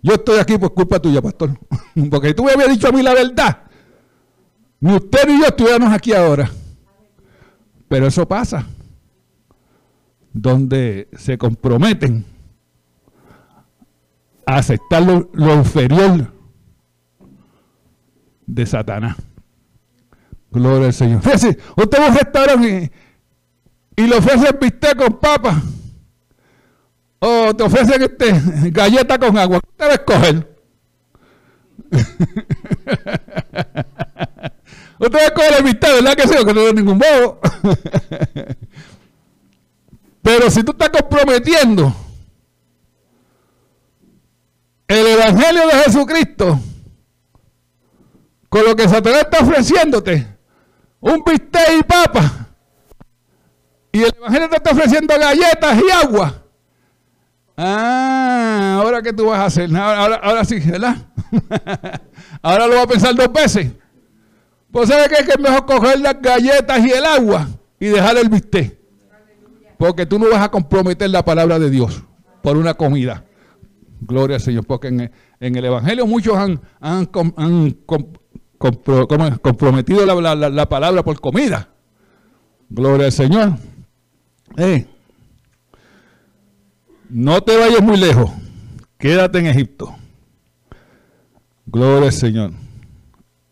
[0.00, 1.58] Yo estoy aquí por culpa tuya, pastor.
[2.10, 3.64] Porque tú me habías dicho a mí la verdad.
[4.80, 6.50] Ni usted ni yo estuviéramos aquí ahora.
[7.86, 8.66] Pero eso pasa.
[10.34, 12.26] Donde se comprometen
[14.44, 16.30] a aceptar lo, lo inferior
[18.46, 19.16] de Satanás.
[20.50, 21.22] Gloria al Señor.
[21.22, 22.90] Fíjese, usted va a y,
[23.96, 25.62] y le ofrecen bistec con papa.
[27.18, 29.60] O te ofrecen este, galleta con agua.
[29.60, 30.54] ¿Qué te va a escoger?
[34.98, 36.34] Ustedes cogen la amistad, ¿verdad que sí?
[36.44, 37.40] Que no es ningún bobo.
[40.24, 41.94] Pero si tú estás comprometiendo
[44.88, 46.58] el Evangelio de Jesucristo
[48.48, 50.26] con lo que Satanás está ofreciéndote,
[51.00, 52.48] un bistec y papa,
[53.92, 56.42] y el Evangelio te está ofreciendo galletas y agua.
[57.54, 59.76] Ah, ahora qué tú vas a hacer.
[59.76, 60.96] Ahora, sí, ¿verdad?
[62.40, 63.72] ahora lo va a pensar dos veces.
[64.72, 67.46] Pues sabe que es mejor coger las galletas y el agua
[67.78, 68.83] y dejar el bistec.
[69.84, 72.04] Porque tú no vas a comprometer la palabra de Dios
[72.40, 73.26] por una comida.
[74.00, 74.64] Gloria al Señor.
[74.64, 76.58] Porque en, el Evangelio muchos han,
[79.42, 81.68] comprometido la, palabra por comida.
[82.70, 83.58] Gloria al Señor.
[84.56, 84.86] Eh,
[87.10, 88.30] no te vayas muy lejos.
[88.96, 89.94] Quédate en Egipto.
[91.66, 92.52] Gloria al Señor.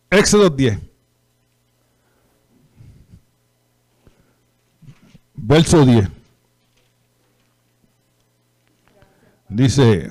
[0.08, 0.78] Éxodo 10.
[5.34, 6.21] Verso 10.
[9.54, 10.10] Dice,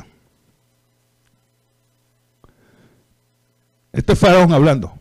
[3.91, 4.93] este es Faraón hablando.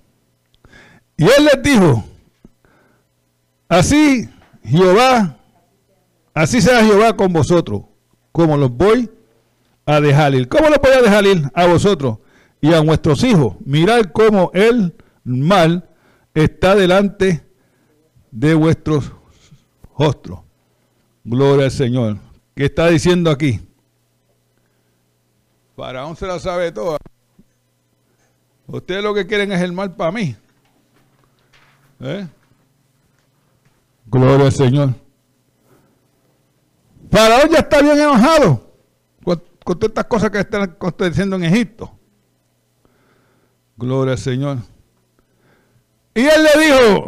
[1.19, 2.03] Y él les dijo,
[3.69, 4.31] así
[4.65, 5.37] Jehová,
[6.33, 7.83] así será Jehová con vosotros,
[8.33, 9.11] como los voy
[9.85, 10.49] a dejar ir.
[10.49, 12.19] ¿Cómo los voy a dejar ir a vosotros
[12.63, 13.57] y a vuestros hijos?
[13.67, 15.87] Mirad cómo el mal
[16.33, 17.45] está delante
[18.31, 19.13] de vuestros
[19.99, 20.41] rostros.
[21.25, 22.17] Gloria al Señor.
[22.55, 23.61] ¿Qué está diciendo aquí?
[25.81, 26.99] Faraón se la sabe toda.
[28.67, 30.37] Ustedes lo que quieren es el mal para mí.
[32.01, 32.29] ¿Eh?
[34.05, 34.95] Gloria al Señor.
[37.11, 38.75] Faraón ya está bien enojado
[39.25, 41.91] con, todas estas cosas que están aconteciendo en Egipto.
[43.79, 44.59] Gloria al Señor.
[46.15, 47.05] Y él le dijo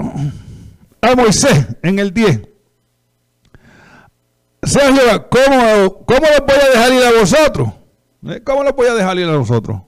[1.02, 2.48] a Moisés en el 10,
[4.62, 7.81] Sergio, ¿cómo, ¿cómo los voy a dejar ir a vosotros?
[8.26, 8.40] ¿Eh?
[8.44, 9.82] ¿Cómo lo voy a dejar ir a nosotros?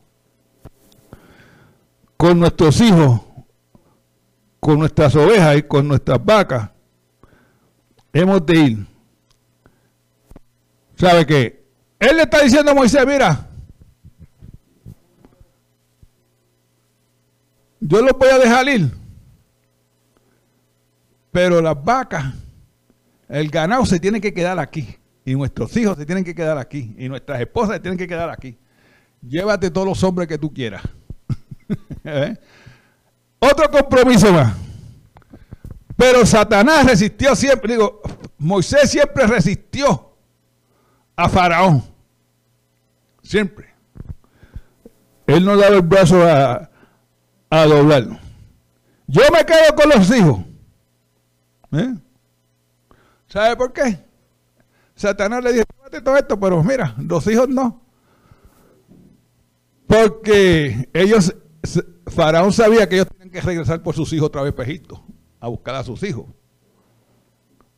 [2.17, 3.21] Con nuestros hijos,
[4.59, 6.71] con nuestras ovejas y con nuestras vacas,
[8.13, 8.87] hemos de ir.
[10.97, 11.65] ¿Sabe qué?
[11.99, 13.49] Él le está diciendo a Moisés, mira,
[17.81, 18.91] yo los voy a dejar ir,
[21.31, 22.33] pero las vacas,
[23.29, 24.99] el ganado se tiene que quedar aquí.
[25.25, 26.95] Y nuestros hijos se tienen que quedar aquí.
[26.99, 28.59] Y nuestras esposas se tienen que quedar aquí.
[29.23, 30.83] Llévate todos los hombres que tú quieras.
[32.05, 32.37] ¿Eh?
[33.39, 34.55] Otro compromiso más.
[35.97, 37.73] Pero Satanás resistió siempre.
[37.73, 38.03] Digo,
[38.37, 40.15] Moisés siempre resistió
[41.17, 41.83] a Faraón.
[43.23, 43.73] Siempre.
[45.27, 46.71] Él no daba el brazo a,
[47.49, 48.21] a doblar.
[49.07, 50.41] Yo me quedo con los hijos.
[51.73, 51.95] ¿Eh?
[53.27, 54.04] ¿Sabe por qué?
[54.95, 55.65] Satanás le dijo,
[56.03, 57.83] todo esto, pero mira, los hijos no.
[59.87, 61.35] Porque ellos,
[62.07, 65.05] Faraón sabía que ellos tenían que regresar por sus hijos otra vez para Egipto,
[65.41, 66.27] a buscar a sus hijos.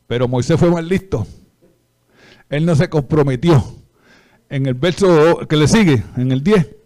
[0.06, 1.26] Pero Moisés fue más listo.
[2.48, 3.62] Él no se comprometió.
[4.48, 6.76] En el verso que le sigue, en el 10,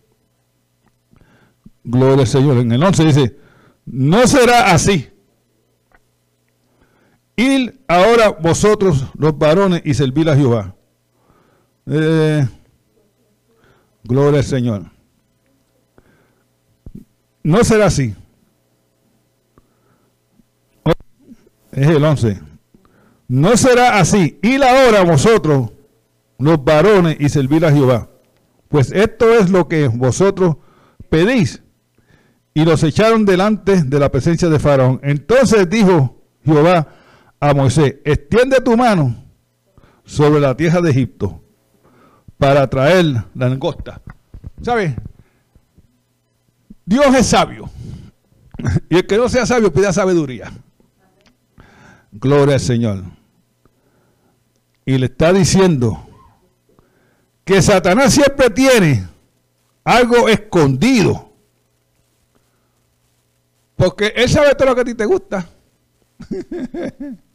[1.84, 3.36] gloria al Señor, en el 11 dice,
[3.84, 5.09] no será así.
[7.40, 10.74] Ir ahora vosotros los varones y servir a Jehová.
[11.86, 12.46] Eh,
[14.04, 14.82] gloria al Señor.
[17.42, 18.14] No será así.
[21.72, 22.40] Es el 11.
[23.26, 24.38] No será así.
[24.42, 25.70] Ir ahora vosotros,
[26.38, 28.10] los varones, y servir a Jehová.
[28.68, 30.56] Pues esto es lo que vosotros
[31.08, 31.62] pedís.
[32.52, 35.00] Y los echaron delante de la presencia de Faraón.
[35.02, 36.99] Entonces dijo Jehová,
[37.40, 39.24] a Moisés, extiende tu mano
[40.04, 41.42] sobre la tierra de Egipto
[42.36, 44.02] para traer la angosta.
[44.62, 44.94] ¿Sabes?
[46.84, 47.70] Dios es sabio.
[48.90, 50.52] Y el que no sea sabio pide sabiduría.
[52.12, 53.04] Gloria al Señor.
[54.84, 56.06] Y le está diciendo
[57.44, 59.06] que Satanás siempre tiene
[59.84, 61.32] algo escondido.
[63.76, 65.48] Porque él sabe todo lo que a ti te gusta.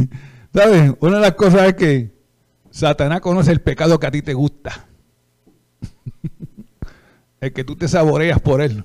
[0.54, 0.92] ¿Sabes?
[1.00, 2.12] Una de las cosas es que
[2.70, 4.86] Satanás conoce el pecado que a ti te gusta.
[7.40, 8.84] el que tú te saboreas por él.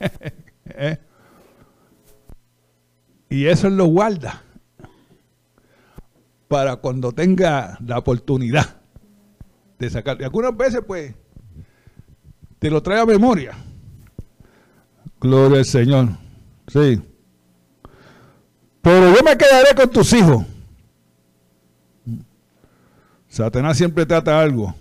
[0.66, 0.98] ¿Eh?
[3.28, 4.42] Y eso lo guarda
[6.48, 8.76] para cuando tenga la oportunidad
[9.78, 10.20] de sacar.
[10.20, 11.14] Y algunas veces, pues,
[12.58, 13.52] te lo trae a memoria.
[15.20, 16.08] Gloria al Señor.
[16.68, 17.02] Sí.
[18.84, 20.44] Pero yo me quedaré con tus hijos.
[23.26, 24.74] Satanás siempre trata algo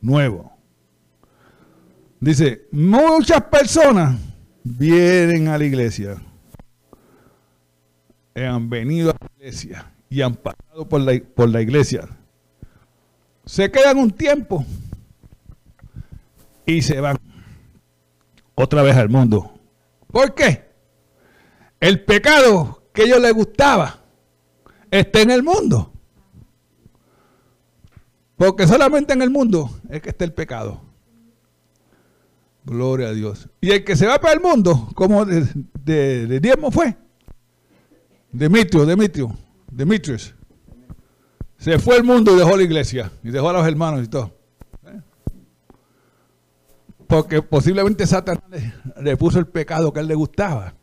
[0.00, 0.52] nuevo.
[2.18, 4.18] Dice, muchas personas
[4.64, 6.20] vienen a la iglesia,
[8.34, 12.08] han venido a la iglesia y han pasado por la, por la iglesia.
[13.46, 14.66] Se quedan un tiempo
[16.66, 17.16] y se van
[18.56, 19.54] otra vez al mundo.
[20.08, 20.71] ¿Por qué?
[21.82, 24.04] El pecado que a ellos les gustaba
[24.88, 25.92] está en el mundo.
[28.36, 30.80] Porque solamente en el mundo es que está el pecado.
[32.64, 33.48] Gloria a Dios.
[33.60, 35.44] Y el que se va para el mundo, como de,
[35.82, 36.96] de, diezmo fue.
[38.30, 39.36] Demetrio, Demetrio,
[39.68, 40.36] Demetrius.
[41.58, 43.10] Se fue al mundo y dejó la iglesia.
[43.24, 44.30] Y dejó a los hermanos y todo.
[47.08, 48.44] Porque posiblemente Satanás
[49.00, 50.76] le, puso el pecado que a él le gustaba.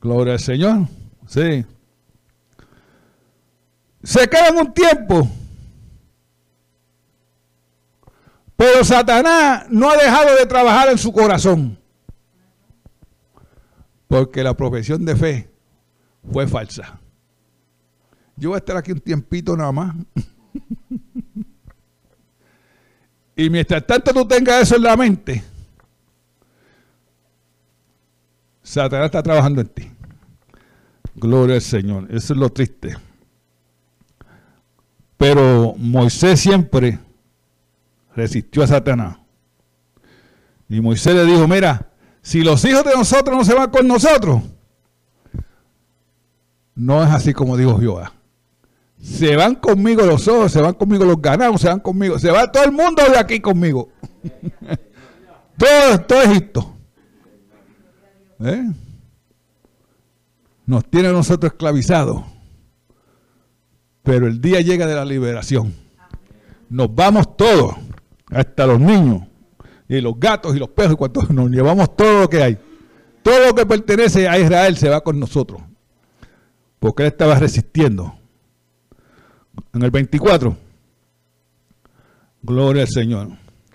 [0.00, 0.86] Gloria al Señor.
[1.26, 1.64] Sí.
[4.02, 5.28] Se quedan un tiempo
[8.60, 11.78] Pero Satanás no ha dejado de trabajar en su corazón.
[14.06, 15.50] Porque la profesión de fe
[16.30, 17.00] fue falsa.
[18.36, 19.96] Yo voy a estar aquí un tiempito nada más.
[23.34, 25.42] y mientras tanto tú tengas eso en la mente,
[28.70, 29.90] Satanás está trabajando en ti.
[31.16, 32.06] Gloria al Señor.
[32.08, 32.96] Eso es lo triste.
[35.16, 37.00] Pero Moisés siempre
[38.14, 39.16] resistió a Satanás.
[40.68, 41.90] Y Moisés le dijo, mira,
[42.22, 44.40] si los hijos de nosotros no se van con nosotros,
[46.76, 48.12] no es así como dijo Jehová.
[49.02, 52.52] Se van conmigo los ojos, se van conmigo los ganados, se van conmigo, se va
[52.52, 53.88] todo el mundo de aquí conmigo.
[55.58, 56.76] todo, todo Egipto.
[58.40, 58.70] ¿Eh?
[60.66, 62.22] Nos tiene a nosotros esclavizados.
[64.02, 65.74] Pero el día llega de la liberación.
[66.68, 67.74] Nos vamos todos
[68.30, 69.22] hasta los niños,
[69.88, 72.58] y los gatos y los perros, y cuando nos llevamos todo lo que hay.
[73.22, 75.60] Todo lo que pertenece a Israel se va con nosotros.
[76.78, 78.14] Porque él estaba resistiendo.
[79.74, 80.56] En el 24.
[82.42, 83.28] Gloria al Señor.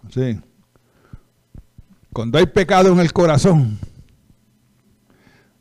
[0.10, 0.40] Sí.
[2.12, 3.78] Cuando hay pecado en el corazón,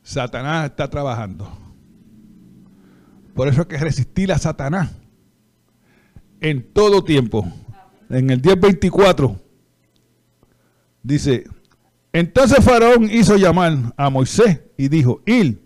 [0.05, 1.51] Satanás está trabajando.
[3.35, 4.93] Por eso hay que resistir a Satanás
[6.41, 7.51] en todo tiempo
[8.11, 9.41] en el 10.24,
[11.03, 11.45] dice,
[12.13, 15.61] entonces Faraón hizo llamar a Moisés y dijo, Il,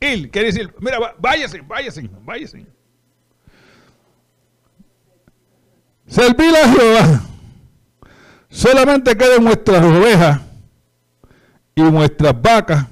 [0.00, 2.66] Il, quiere decir, mira, váyase, váyase, váyase.
[6.06, 7.20] Servir a Jehová.
[8.48, 10.40] Solamente queden nuestras ovejas
[11.74, 12.86] y nuestras vacas.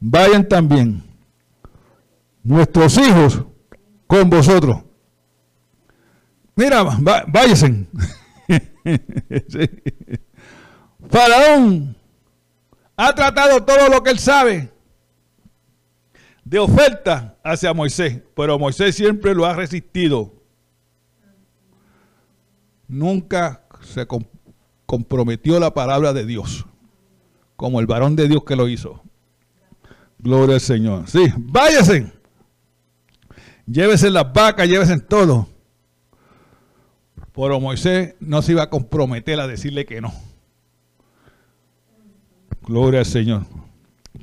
[0.00, 1.02] Vayan también
[2.42, 3.44] nuestros hijos
[4.06, 4.82] con vosotros.
[6.54, 6.84] Mira,
[7.28, 7.86] váyase.
[11.08, 11.96] Faraón
[12.96, 14.72] ha tratado todo lo que él sabe
[16.44, 20.32] de oferta hacia Moisés, pero Moisés siempre lo ha resistido.
[22.88, 24.06] Nunca se
[24.86, 26.64] comprometió la palabra de Dios,
[27.54, 29.02] como el varón de Dios que lo hizo.
[30.18, 31.08] Gloria al Señor.
[31.08, 32.12] Sí, váyase.
[33.66, 35.48] Llévese las vacas, llévese todo.
[37.34, 40.12] Pero Moisés no se iba a comprometer a decirle que no.
[42.62, 43.46] Gloria al Señor.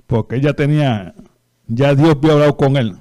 [0.07, 1.15] Porque ella tenía,
[1.67, 2.97] ya Dios había hablado con él.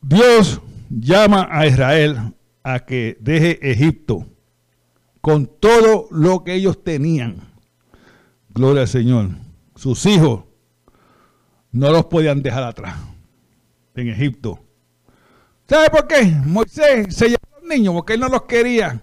[0.00, 4.26] Dios llama a Israel a que deje Egipto
[5.20, 7.42] con todo lo que ellos tenían.
[8.58, 9.28] Gloria al Señor.
[9.76, 10.42] Sus hijos
[11.70, 12.96] no los podían dejar atrás
[13.94, 14.58] en Egipto.
[15.68, 16.24] ¿Sabe por qué?
[16.44, 19.00] Moisés se llevó a los niños porque él no los quería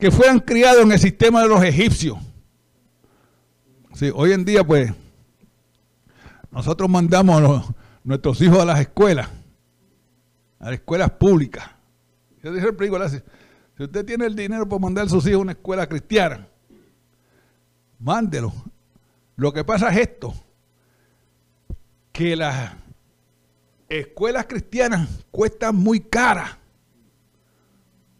[0.00, 2.18] que fueran criados en el sistema de los egipcios.
[3.94, 4.92] Sí, hoy en día, pues,
[6.50, 9.28] nosotros mandamos a nuestros hijos a las escuelas,
[10.58, 11.70] a las escuelas públicas.
[12.42, 12.66] Yo dije
[13.76, 16.48] si usted tiene el dinero para mandar a sus hijos a una escuela cristiana,
[18.00, 18.52] mándelo.
[19.36, 20.34] Lo que pasa es esto,
[22.12, 22.72] que las
[23.88, 26.58] escuelas cristianas cuestan muy cara.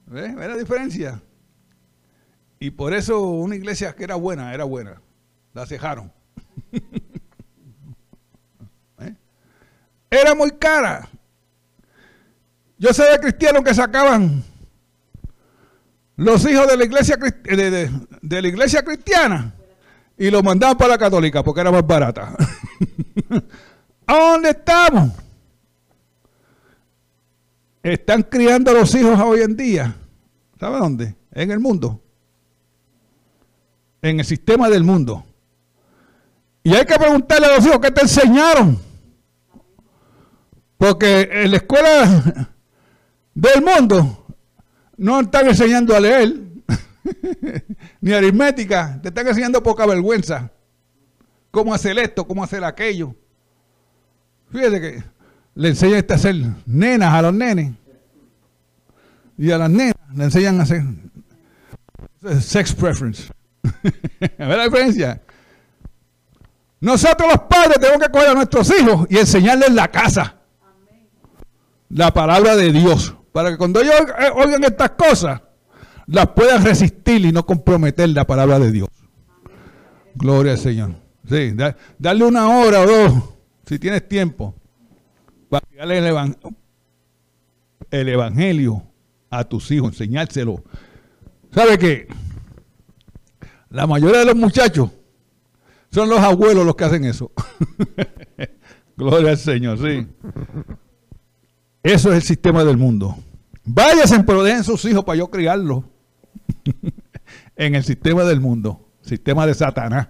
[0.06, 0.34] ¿Ves?
[0.34, 1.22] ¿Ves la diferencia?
[2.58, 5.00] Y por eso una iglesia que era buena, era buena.
[5.52, 6.10] La cejaron.
[8.98, 9.14] ¿Eh?
[10.10, 11.08] Era muy cara.
[12.78, 14.42] Yo sé de cristianos que sacaban
[16.16, 19.54] los hijos de la iglesia, de la iglesia cristiana
[20.18, 22.34] y los mandaban para la católica porque era más barata.
[24.06, 25.10] ¿A dónde estamos?
[27.82, 29.96] Están criando a los hijos hoy en día.
[30.58, 31.16] ¿Sabe dónde?
[31.32, 32.00] En el mundo.
[34.00, 35.24] En el sistema del mundo.
[36.62, 38.78] Y hay que preguntarle a los hijos qué te enseñaron.
[40.78, 42.48] Porque en la escuela
[43.34, 44.26] del mundo
[44.96, 46.34] no están enseñando a leer,
[48.00, 50.50] ni aritmética, te están enseñando poca vergüenza.
[51.50, 53.14] Cómo hacer esto, cómo hacer aquello.
[54.50, 55.02] Fíjate que
[55.54, 56.34] le enseñan a hacer
[56.66, 57.72] nenas a los nenes.
[59.36, 60.82] Y a las nenas le enseñan a hacer
[62.40, 63.30] sex preference.
[63.62, 65.20] ¿A ver la diferencia?
[66.80, 70.36] Nosotros los padres tenemos que coger a nuestros hijos y enseñarles la casa.
[71.90, 73.14] La palabra de Dios.
[73.32, 73.94] Para que cuando ellos
[74.34, 75.40] oigan estas cosas,
[76.06, 78.88] las puedan resistir y no comprometer la palabra de Dios.
[80.14, 80.94] Gloria al Señor.
[81.28, 81.54] Sí,
[81.98, 83.12] darle una hora o dos,
[83.66, 84.54] si tienes tiempo,
[85.48, 86.36] para darle el,
[87.90, 88.82] el evangelio
[89.30, 90.62] a tus hijos, enseñárselo.
[91.52, 92.08] ¿Sabe qué?
[93.70, 94.90] La mayoría de los muchachos
[95.90, 97.30] son los abuelos los que hacen eso.
[98.96, 100.06] Gloria al Señor, sí.
[101.82, 103.16] Eso es el sistema del mundo.
[103.64, 105.84] Váyanse, pero dejen sus hijos para yo criarlos.
[107.56, 110.08] en el sistema del mundo, sistema de Satanás.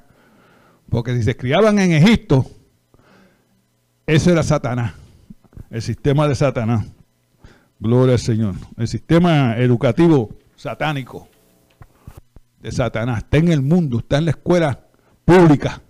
[0.89, 2.47] Porque si se criaban en Egipto,
[4.07, 4.95] eso era Satanás,
[5.71, 6.87] el sistema de Satanás.
[7.79, 8.55] Gloria al Señor.
[8.77, 11.29] El sistema educativo satánico
[12.61, 14.87] de Satanás está en el mundo, está en la escuela
[15.25, 15.83] pública.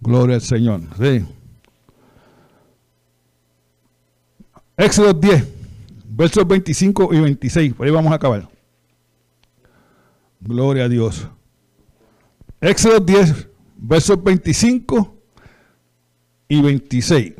[0.00, 0.82] Gloria al Señor.
[0.96, 1.26] Sí.
[4.76, 5.57] Éxodo 10,
[6.18, 7.74] versos 25 y 26.
[7.74, 8.48] Por ahí vamos a acabar.
[10.40, 11.28] Gloria a Dios.
[12.60, 15.16] Éxodo 10, versos 25
[16.48, 17.34] y 26.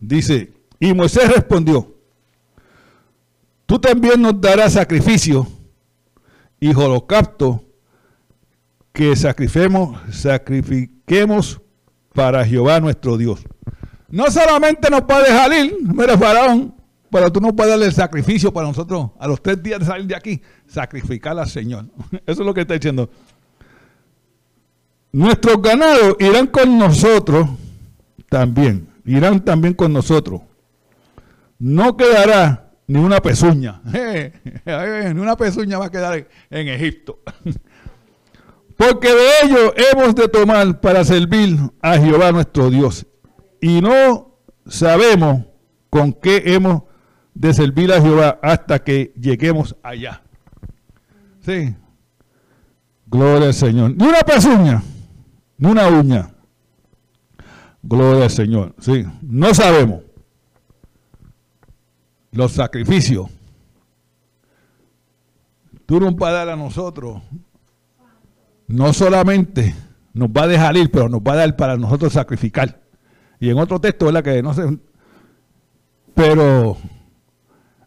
[0.00, 1.94] Dice, y Moisés respondió,
[3.66, 5.46] tú también nos darás sacrificio
[6.58, 7.62] y holocausto
[8.94, 11.60] que sacrifiquemos, sacrifiquemos
[12.14, 13.44] para Jehová nuestro Dios.
[14.08, 15.02] No solamente nos
[15.52, 16.75] ir, mira faraón,
[17.10, 20.06] pero tú no puedes darle el sacrificio para nosotros a los tres días de salir
[20.06, 21.86] de aquí, sacrificar al Señor.
[22.26, 23.08] Eso es lo que está diciendo.
[25.12, 27.48] Nuestros ganados irán con nosotros
[28.28, 30.42] también, irán también con nosotros.
[31.58, 33.80] No quedará ni una pezuña,
[34.64, 37.20] ni una pezuña va a quedar en Egipto.
[38.76, 43.06] Porque de ello hemos de tomar para servir a Jehová nuestro Dios.
[43.58, 45.46] Y no sabemos
[45.88, 46.82] con qué hemos
[47.36, 50.22] de servir a Jehová hasta que lleguemos allá.
[51.44, 51.74] Sí.
[53.06, 53.94] Gloria al Señor.
[53.94, 54.82] Ni una pezuña,
[55.58, 56.30] ni una uña.
[57.82, 58.74] Gloria al Señor.
[58.80, 59.04] Sí.
[59.20, 60.00] No sabemos.
[62.32, 63.28] Los sacrificios.
[65.84, 67.22] Tú no vas a dar a nosotros.
[68.66, 69.74] No solamente
[70.14, 72.80] nos va a dejar ir, pero nos va a dar para nosotros sacrificar.
[73.38, 74.24] Y en otro texto, ¿verdad?
[74.24, 74.78] Que no sé.
[76.14, 76.78] Pero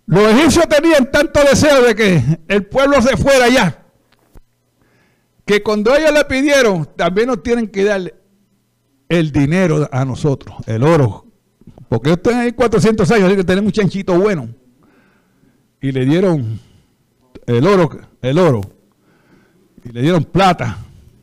[0.09, 3.83] los egipcios tenían tanto deseo de que el pueblo se fuera allá,
[5.45, 8.15] que cuando ellos le pidieron, también nos tienen que dar
[9.07, 11.27] el dinero a nosotros, el oro.
[11.89, 14.49] Porque ellos tienen ahí 400 años, así que tienen un chanchito bueno.
[15.79, 16.59] Y le dieron
[17.45, 17.91] el oro,
[18.23, 18.61] el oro.
[19.83, 20.79] Y le dieron plata.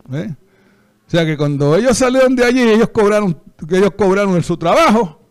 [0.09, 5.29] O sea que cuando ellos salieron de allí, ellos cobraron, ellos cobraron su trabajo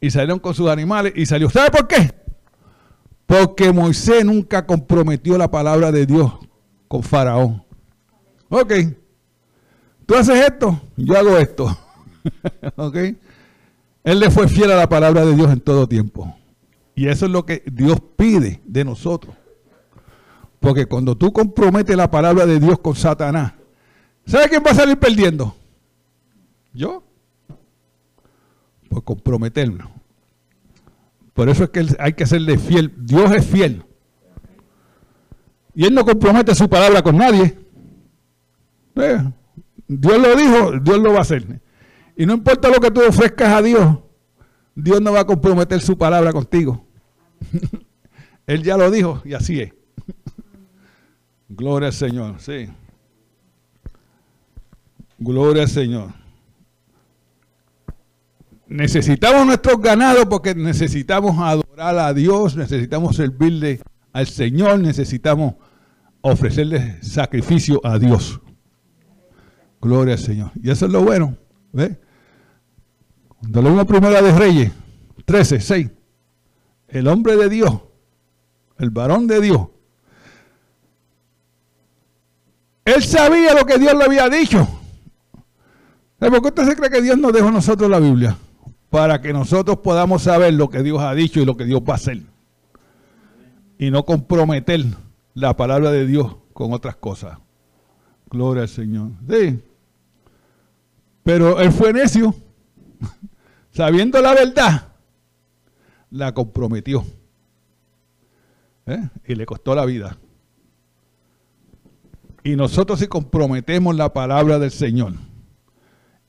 [0.00, 1.48] y salieron con sus animales y salió.
[1.48, 2.21] ¿Sabe por qué?
[3.26, 6.32] Porque Moisés nunca comprometió la palabra de Dios
[6.88, 7.64] con Faraón.
[8.48, 8.72] Ok.
[10.06, 11.78] Tú haces esto, yo hago esto.
[12.76, 12.96] ok.
[14.04, 16.36] Él le fue fiel a la palabra de Dios en todo tiempo.
[16.94, 19.34] Y eso es lo que Dios pide de nosotros.
[20.60, 23.54] Porque cuando tú comprometes la palabra de Dios con Satanás,
[24.26, 25.56] ¿sabe quién va a salir perdiendo?
[26.72, 27.02] ¿Yo?
[28.88, 29.90] Pues comprometerlo.
[31.34, 32.92] Por eso es que hay que serle fiel.
[32.96, 33.84] Dios es fiel.
[35.74, 37.58] Y Él no compromete su palabra con nadie.
[38.96, 39.32] Eh,
[39.88, 41.60] Dios lo dijo, Dios lo va a hacer.
[42.16, 43.98] Y no importa lo que tú ofrezcas a Dios,
[44.74, 46.86] Dios no va a comprometer su palabra contigo.
[48.46, 49.72] Él ya lo dijo y así es.
[51.48, 52.68] Gloria al Señor, sí.
[55.18, 56.21] Gloria al Señor.
[58.72, 63.80] Necesitamos nuestros ganados porque necesitamos adorar a Dios, necesitamos servirle
[64.12, 65.54] al Señor necesitamos
[66.20, 68.40] ofrecerle sacrificio a Dios.
[69.80, 70.52] Gloria al Señor.
[70.54, 71.36] Y eso es lo bueno.
[71.72, 71.98] ¿Ve?
[73.40, 74.72] Cuando leemos Primera de Reyes
[75.24, 75.90] 13, 6,
[76.88, 77.80] el hombre de Dios,
[78.78, 79.68] el varón de Dios,
[82.84, 84.66] él sabía lo que Dios le había dicho.
[86.18, 88.36] ¿Por qué usted se cree que Dios nos dejó a nosotros la Biblia?
[88.92, 91.94] Para que nosotros podamos saber lo que Dios ha dicho y lo que Dios va
[91.94, 92.20] a hacer.
[93.78, 94.84] Y no comprometer
[95.32, 97.38] la palabra de Dios con otras cosas.
[98.28, 99.12] Gloria al Señor.
[99.30, 99.62] Sí.
[101.22, 102.34] Pero él fue necio.
[103.72, 104.88] Sabiendo la verdad,
[106.10, 107.02] la comprometió.
[108.84, 109.08] ¿Eh?
[109.26, 110.18] Y le costó la vida.
[112.44, 115.14] Y nosotros si comprometemos la palabra del Señor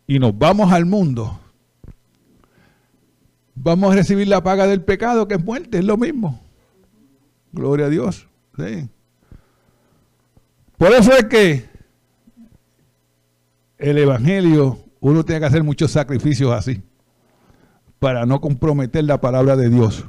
[0.07, 1.41] y nos vamos al mundo,
[3.63, 6.41] vamos a recibir la paga del pecado, que es muerte, es lo mismo.
[7.53, 8.27] Gloria a Dios.
[10.77, 11.69] Por eso es que
[13.77, 16.81] el Evangelio, uno tiene que hacer muchos sacrificios así,
[17.99, 20.05] para no comprometer la palabra de Dios.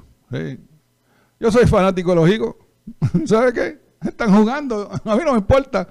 [1.38, 2.58] Yo soy fanático lógico.
[3.24, 3.80] ¿Sabe qué?
[4.04, 5.88] Están jugando, a mí no me importa.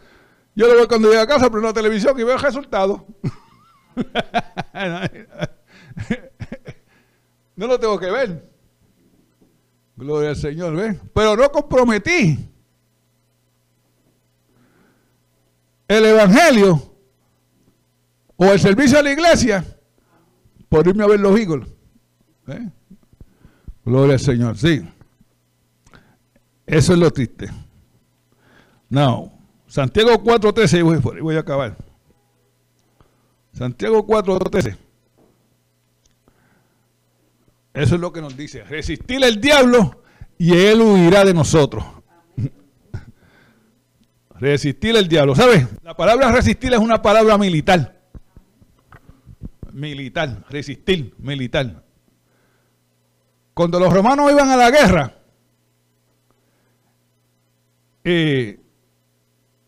[0.55, 3.07] Yo lo veo cuando llego a casa, prendo la televisión y veo el resultado.
[7.55, 8.49] no lo tengo que ver.
[9.95, 10.97] Gloria al Señor, ¿ves?
[11.13, 12.49] Pero no comprometí
[15.87, 16.81] el Evangelio
[18.35, 19.63] o el servicio a la iglesia
[20.67, 21.67] por irme a ver los higos.
[22.47, 22.69] ¿Eh?
[23.85, 24.81] Gloria al Señor, sí.
[26.65, 27.49] Eso es lo triste.
[28.89, 29.31] No.
[29.67, 31.75] Santiago 4.13, voy, voy a acabar.
[33.53, 34.77] Santiago 4.13.
[37.73, 38.63] Eso es lo que nos dice.
[38.63, 40.03] Resistir al diablo
[40.37, 41.83] y él huirá de nosotros.
[44.35, 45.35] resistir al diablo.
[45.35, 45.67] ¿Sabes?
[45.81, 47.99] La palabra resistir es una palabra militar.
[49.71, 50.45] Militar.
[50.49, 51.15] Resistir.
[51.17, 51.83] Militar.
[53.55, 55.15] Cuando los romanos iban a la guerra,
[58.03, 58.59] eh,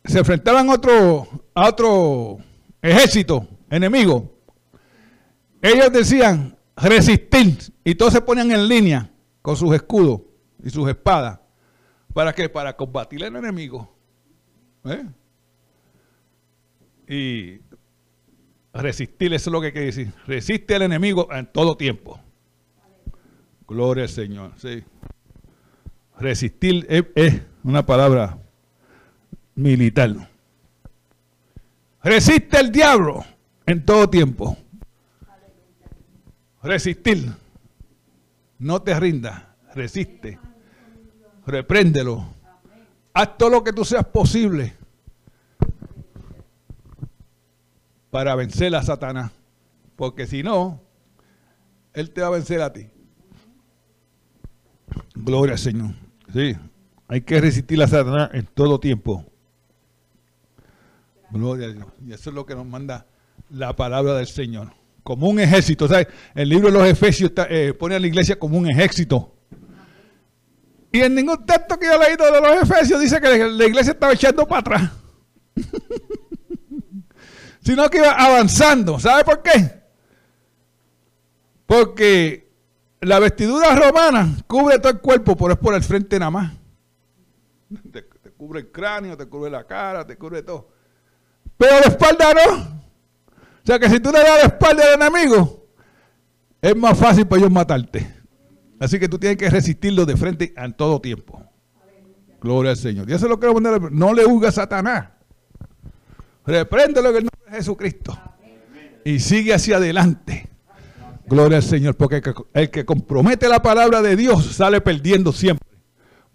[0.04, 2.38] se enfrentaban otro, a otro
[2.82, 4.32] ejército enemigo.
[5.62, 9.12] Ellos decían resistir y todos se ponían en línea
[9.42, 10.22] con sus escudos
[10.64, 11.40] y sus espadas.
[12.14, 12.50] ¿Para qué?
[12.50, 13.94] Para combatir al enemigo.
[14.86, 15.06] ¿Eh?
[17.08, 17.62] Y
[18.74, 20.14] resistir, eso es lo que quiere decir.
[20.26, 22.20] Resiste al enemigo en todo tiempo.
[23.68, 24.54] Gloria al Señor.
[24.58, 24.84] Sí.
[26.18, 28.38] Resistir es una palabra
[29.56, 30.30] militar.
[32.04, 33.26] Resiste el diablo
[33.66, 34.58] en todo tiempo.
[36.66, 37.32] Resistir.
[38.58, 39.44] No te rindas.
[39.74, 40.40] Resiste.
[41.46, 42.26] Repréndelo.
[43.14, 44.74] Haz todo lo que tú seas posible
[48.10, 49.32] para vencer a Satanás.
[49.96, 50.82] Porque si no,
[51.94, 52.88] Él te va a vencer a ti.
[55.14, 55.92] Gloria al Señor.
[56.34, 56.56] Sí.
[57.08, 59.24] Hay que resistir a Satanás en todo tiempo.
[61.30, 61.88] Gloria a Dios.
[62.06, 63.06] Y eso es lo que nos manda
[63.50, 64.74] la palabra del Señor.
[65.06, 65.88] Como un ejército.
[65.88, 66.08] ¿sabes?
[66.34, 69.36] El libro de los Efesios eh, pone a la iglesia como un ejército.
[70.92, 73.92] Y en ningún texto que yo he leído de los Efesios dice que la iglesia
[73.92, 74.92] estaba echando para atrás.
[77.62, 79.00] Sino que iba avanzando.
[79.00, 79.84] ¿Sabe por qué?
[81.68, 82.52] Porque
[83.02, 86.54] la vestidura romana cubre todo el cuerpo, pero es por el frente nada más.
[87.92, 90.70] Te cubre el cráneo, te cubre la cara, te cubre todo.
[91.58, 92.82] Pero la espalda no.
[93.66, 95.66] O sea que si tú le das la espalda al enemigo,
[96.62, 98.08] es más fácil para ellos matarte.
[98.80, 101.42] Así que tú tienes que resistirlo de frente en todo tiempo.
[102.40, 103.10] Gloria al Señor.
[103.10, 103.92] Y eso es lo que poner.
[103.92, 105.08] No le huga a Satanás.
[106.46, 108.16] Repréndelo en el nombre de Jesucristo.
[109.04, 110.48] Y sigue hacia adelante.
[111.26, 111.96] Gloria al Señor.
[111.96, 112.22] Porque
[112.54, 115.68] el que compromete la palabra de Dios sale perdiendo siempre.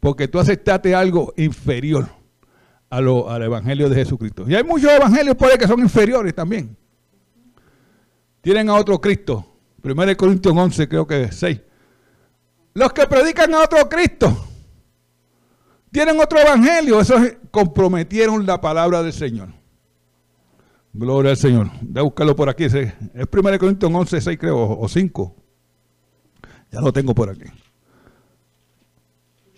[0.00, 2.08] Porque tú aceptaste algo inferior
[2.88, 4.46] a lo, al Evangelio de Jesucristo.
[4.48, 6.76] Y hay muchos evangelios por ahí que son inferiores también.
[8.40, 9.46] Tienen a otro Cristo.
[9.82, 11.60] 1 Corintios 11, creo que es 6.
[12.74, 14.46] Los que predican a otro Cristo
[15.90, 17.00] tienen otro evangelio.
[17.00, 17.20] Esos
[17.50, 19.48] comprometieron la palabra del Señor.
[20.92, 21.70] Gloria al Señor.
[21.80, 22.64] Voy a buscarlo por aquí.
[22.64, 25.36] Es 1 Corintios 11, 6 creo, o 5.
[26.72, 27.44] Ya lo tengo por aquí.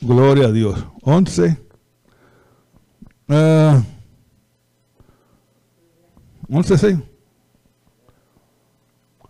[0.01, 0.85] Gloria a Dios.
[1.03, 1.59] 11.
[3.29, 3.83] Uh,
[6.49, 6.99] 11, 6.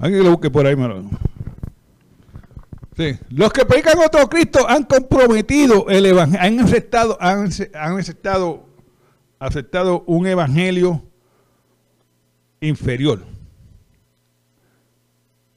[0.03, 1.09] Alguien que lo busque por ahí, mano.
[2.97, 3.17] Sí.
[3.31, 8.67] Los que predican otro Cristo han comprometido el evangelio, han aceptado, han, han aceptado,
[9.39, 11.05] aceptado un evangelio
[12.61, 13.25] inferior.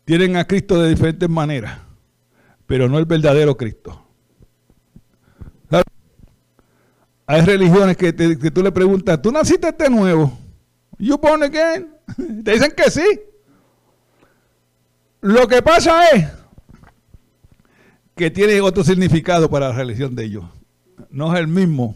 [0.05, 1.79] Tienen a Cristo de diferentes maneras,
[2.67, 4.03] pero no el verdadero Cristo.
[7.25, 10.37] Hay religiones que, tú le preguntas, ¿tú naciste de nuevo?
[10.99, 11.95] ¿You born again?
[12.43, 13.21] Te dicen que sí.
[15.25, 16.27] Lo que pasa es
[18.15, 20.45] que tiene otro significado para la religión de ellos.
[21.09, 21.95] No es el mismo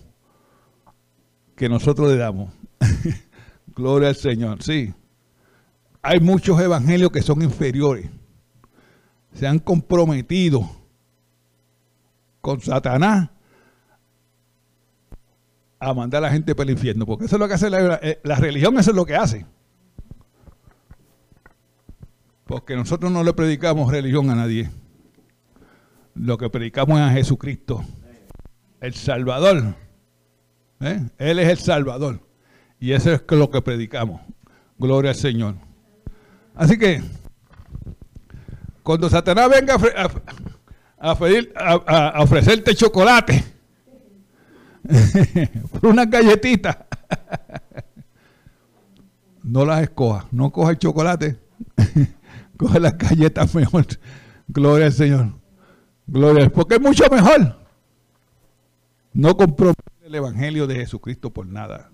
[1.56, 2.52] que nosotros le damos.
[3.76, 4.96] Gloria al Señor, sí.
[6.02, 8.10] Hay muchos evangelios que son inferiores.
[9.36, 10.68] Se han comprometido
[12.42, 13.30] con Satanás
[15.78, 18.00] a mandar a la gente para el infierno, porque eso es lo que hace la,
[18.02, 19.46] eh, la, religión, eso es lo que hace.
[22.50, 24.72] Porque nosotros no le predicamos religión a nadie.
[26.16, 27.86] Lo que predicamos es a Jesucristo,
[28.82, 29.76] el Salvador.
[30.80, 31.00] ¿Eh?
[31.20, 32.28] Él es el Salvador.
[32.80, 34.22] Y eso es lo que predicamos.
[34.80, 35.58] Gloria al Señor.
[36.56, 37.04] Así que,
[38.82, 39.78] cuando Satanás venga
[40.97, 43.43] a, a ofrecerte chocolate,
[45.72, 46.88] por una galletita.
[49.43, 51.38] no las escoja, no coja el chocolate,
[52.60, 53.86] coge las galletas mejor.
[54.49, 55.34] Gloria al Señor.
[56.05, 57.55] Gloria, porque es mucho mejor.
[59.14, 61.89] No compromete el Evangelio de Jesucristo por nada.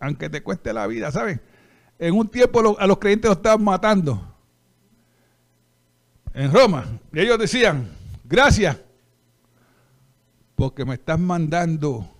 [0.00, 1.38] Aunque te cueste la vida, ¿sabes?
[2.00, 4.34] En un tiempo a los creyentes los estaban matando.
[6.34, 6.84] En Roma.
[7.12, 7.88] Y ellos decían,
[8.24, 8.78] gracias,
[10.56, 12.10] porque me estás mandando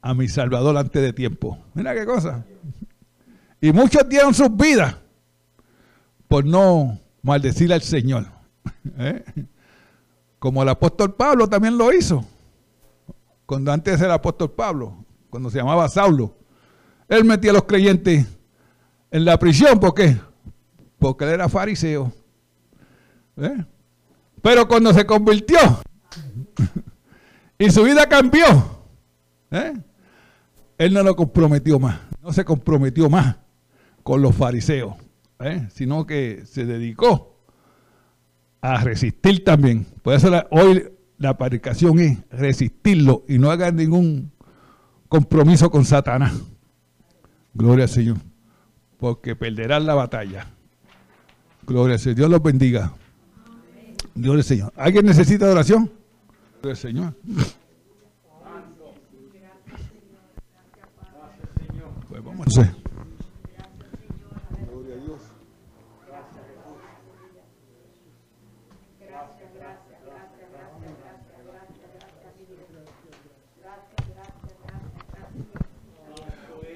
[0.00, 1.58] a mi Salvador antes de tiempo.
[1.74, 2.46] Mira qué cosa.
[3.60, 4.96] Y muchos dieron sus vidas
[6.28, 8.26] por no maldecir al Señor.
[8.98, 9.24] ¿Eh?
[10.38, 12.24] Como el apóstol Pablo también lo hizo.
[13.46, 16.34] Cuando antes era el apóstol Pablo, cuando se llamaba Saulo,
[17.08, 18.26] él metía a los creyentes
[19.10, 19.78] en la prisión.
[19.78, 20.16] ¿Por qué?
[20.98, 22.12] Porque él era fariseo.
[23.36, 23.64] ¿Eh?
[24.42, 25.58] Pero cuando se convirtió
[27.58, 28.46] y su vida cambió,
[29.50, 29.74] ¿eh?
[30.78, 33.36] él no lo comprometió más, no se comprometió más
[34.02, 34.94] con los fariseos,
[35.40, 35.68] ¿eh?
[35.72, 37.40] sino que se dedicó
[38.60, 39.86] a resistir también.
[40.02, 40.84] Por eso hoy
[41.18, 44.32] la predicación es resistirlo y no hagan ningún
[45.08, 46.34] compromiso con Satanás.
[47.54, 48.16] Gloria al Señor.
[48.98, 50.46] Porque perderán la batalla.
[51.66, 52.16] Gloria al Señor.
[52.16, 52.92] Dios los bendiga.
[54.14, 54.72] Dios al Señor.
[54.76, 55.90] ¿Alguien necesita oración?
[56.60, 57.14] Gloria al Señor.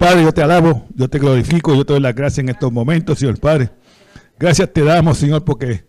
[0.01, 3.19] Padre, yo te alabo, yo te glorifico, yo te doy las gracias en estos momentos,
[3.19, 3.69] Señor Padre.
[4.39, 5.85] Gracias te damos, Señor, porque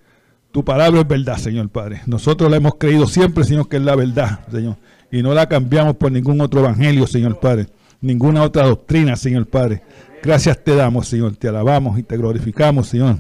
[0.51, 2.03] tu palabra es verdad, Señor Padre.
[2.05, 4.77] Nosotros la hemos creído siempre, Señor, que es la verdad, Señor.
[5.11, 7.69] Y no la cambiamos por ningún otro evangelio, Señor Padre.
[8.03, 9.83] Ninguna otra doctrina, Señor Padre.
[10.23, 11.35] Gracias te damos, Señor.
[11.37, 13.17] Te alabamos y te glorificamos, Señor.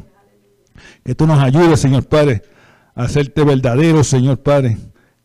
[1.02, 2.42] Que tú nos ayudes, Señor Padre,
[2.94, 4.76] a hacerte verdadero, Señor Padre.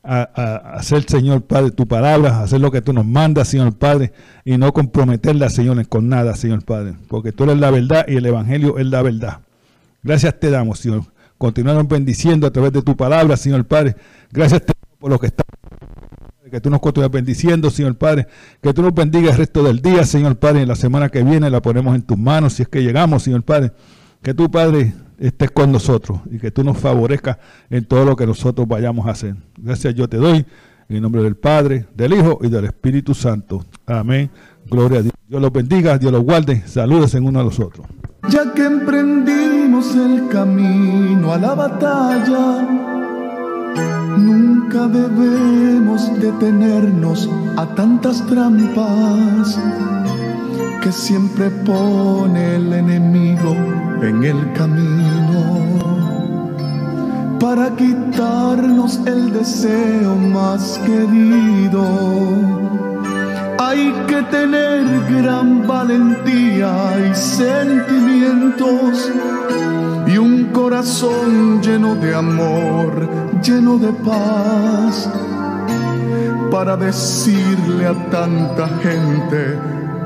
[0.09, 4.13] A, hacer, Señor Padre, tu palabra, hacer lo que tú nos mandas, Señor Padre,
[4.45, 6.93] y no comprometerla, Señor, con nada, Señor Padre.
[7.09, 9.39] Porque tú eres la verdad y el Evangelio es la verdad.
[10.03, 11.03] Gracias te damos, Señor.
[11.37, 13.95] Continuamos bendiciendo a través de tu palabra, Señor Padre.
[14.31, 15.43] Gracias te damos por lo que está
[16.49, 18.27] que tú nos continúes bendiciendo, Señor Padre.
[18.61, 20.61] Que tú nos bendigas el resto del día, Señor Padre.
[20.61, 23.43] En la semana que viene la ponemos en tus manos, si es que llegamos, Señor
[23.43, 23.71] Padre.
[24.21, 27.37] Que tú, Padre, estés con nosotros y que tú nos favorezcas
[27.69, 29.35] en todo lo que nosotros vayamos a hacer.
[29.57, 30.45] Gracias yo te doy
[30.89, 33.65] en el nombre del Padre, del Hijo y del Espíritu Santo.
[33.85, 34.29] Amén.
[34.69, 35.13] Gloria a Dios.
[35.27, 36.63] Dios los bendiga, Dios los guarde.
[36.65, 37.85] Saludos en uno a los otros.
[38.29, 42.87] Ya que emprendimos el camino a la batalla
[44.17, 49.59] Nunca debemos detenernos a tantas trampas
[50.81, 53.55] que siempre pone el enemigo
[54.01, 55.67] en el camino
[57.39, 61.83] para quitarnos el deseo más querido.
[63.59, 66.71] Hay que tener gran valentía
[67.09, 69.11] y sentimientos
[70.07, 73.09] y un corazón lleno de amor,
[73.41, 75.09] lleno de paz,
[76.51, 79.59] para decirle a tanta gente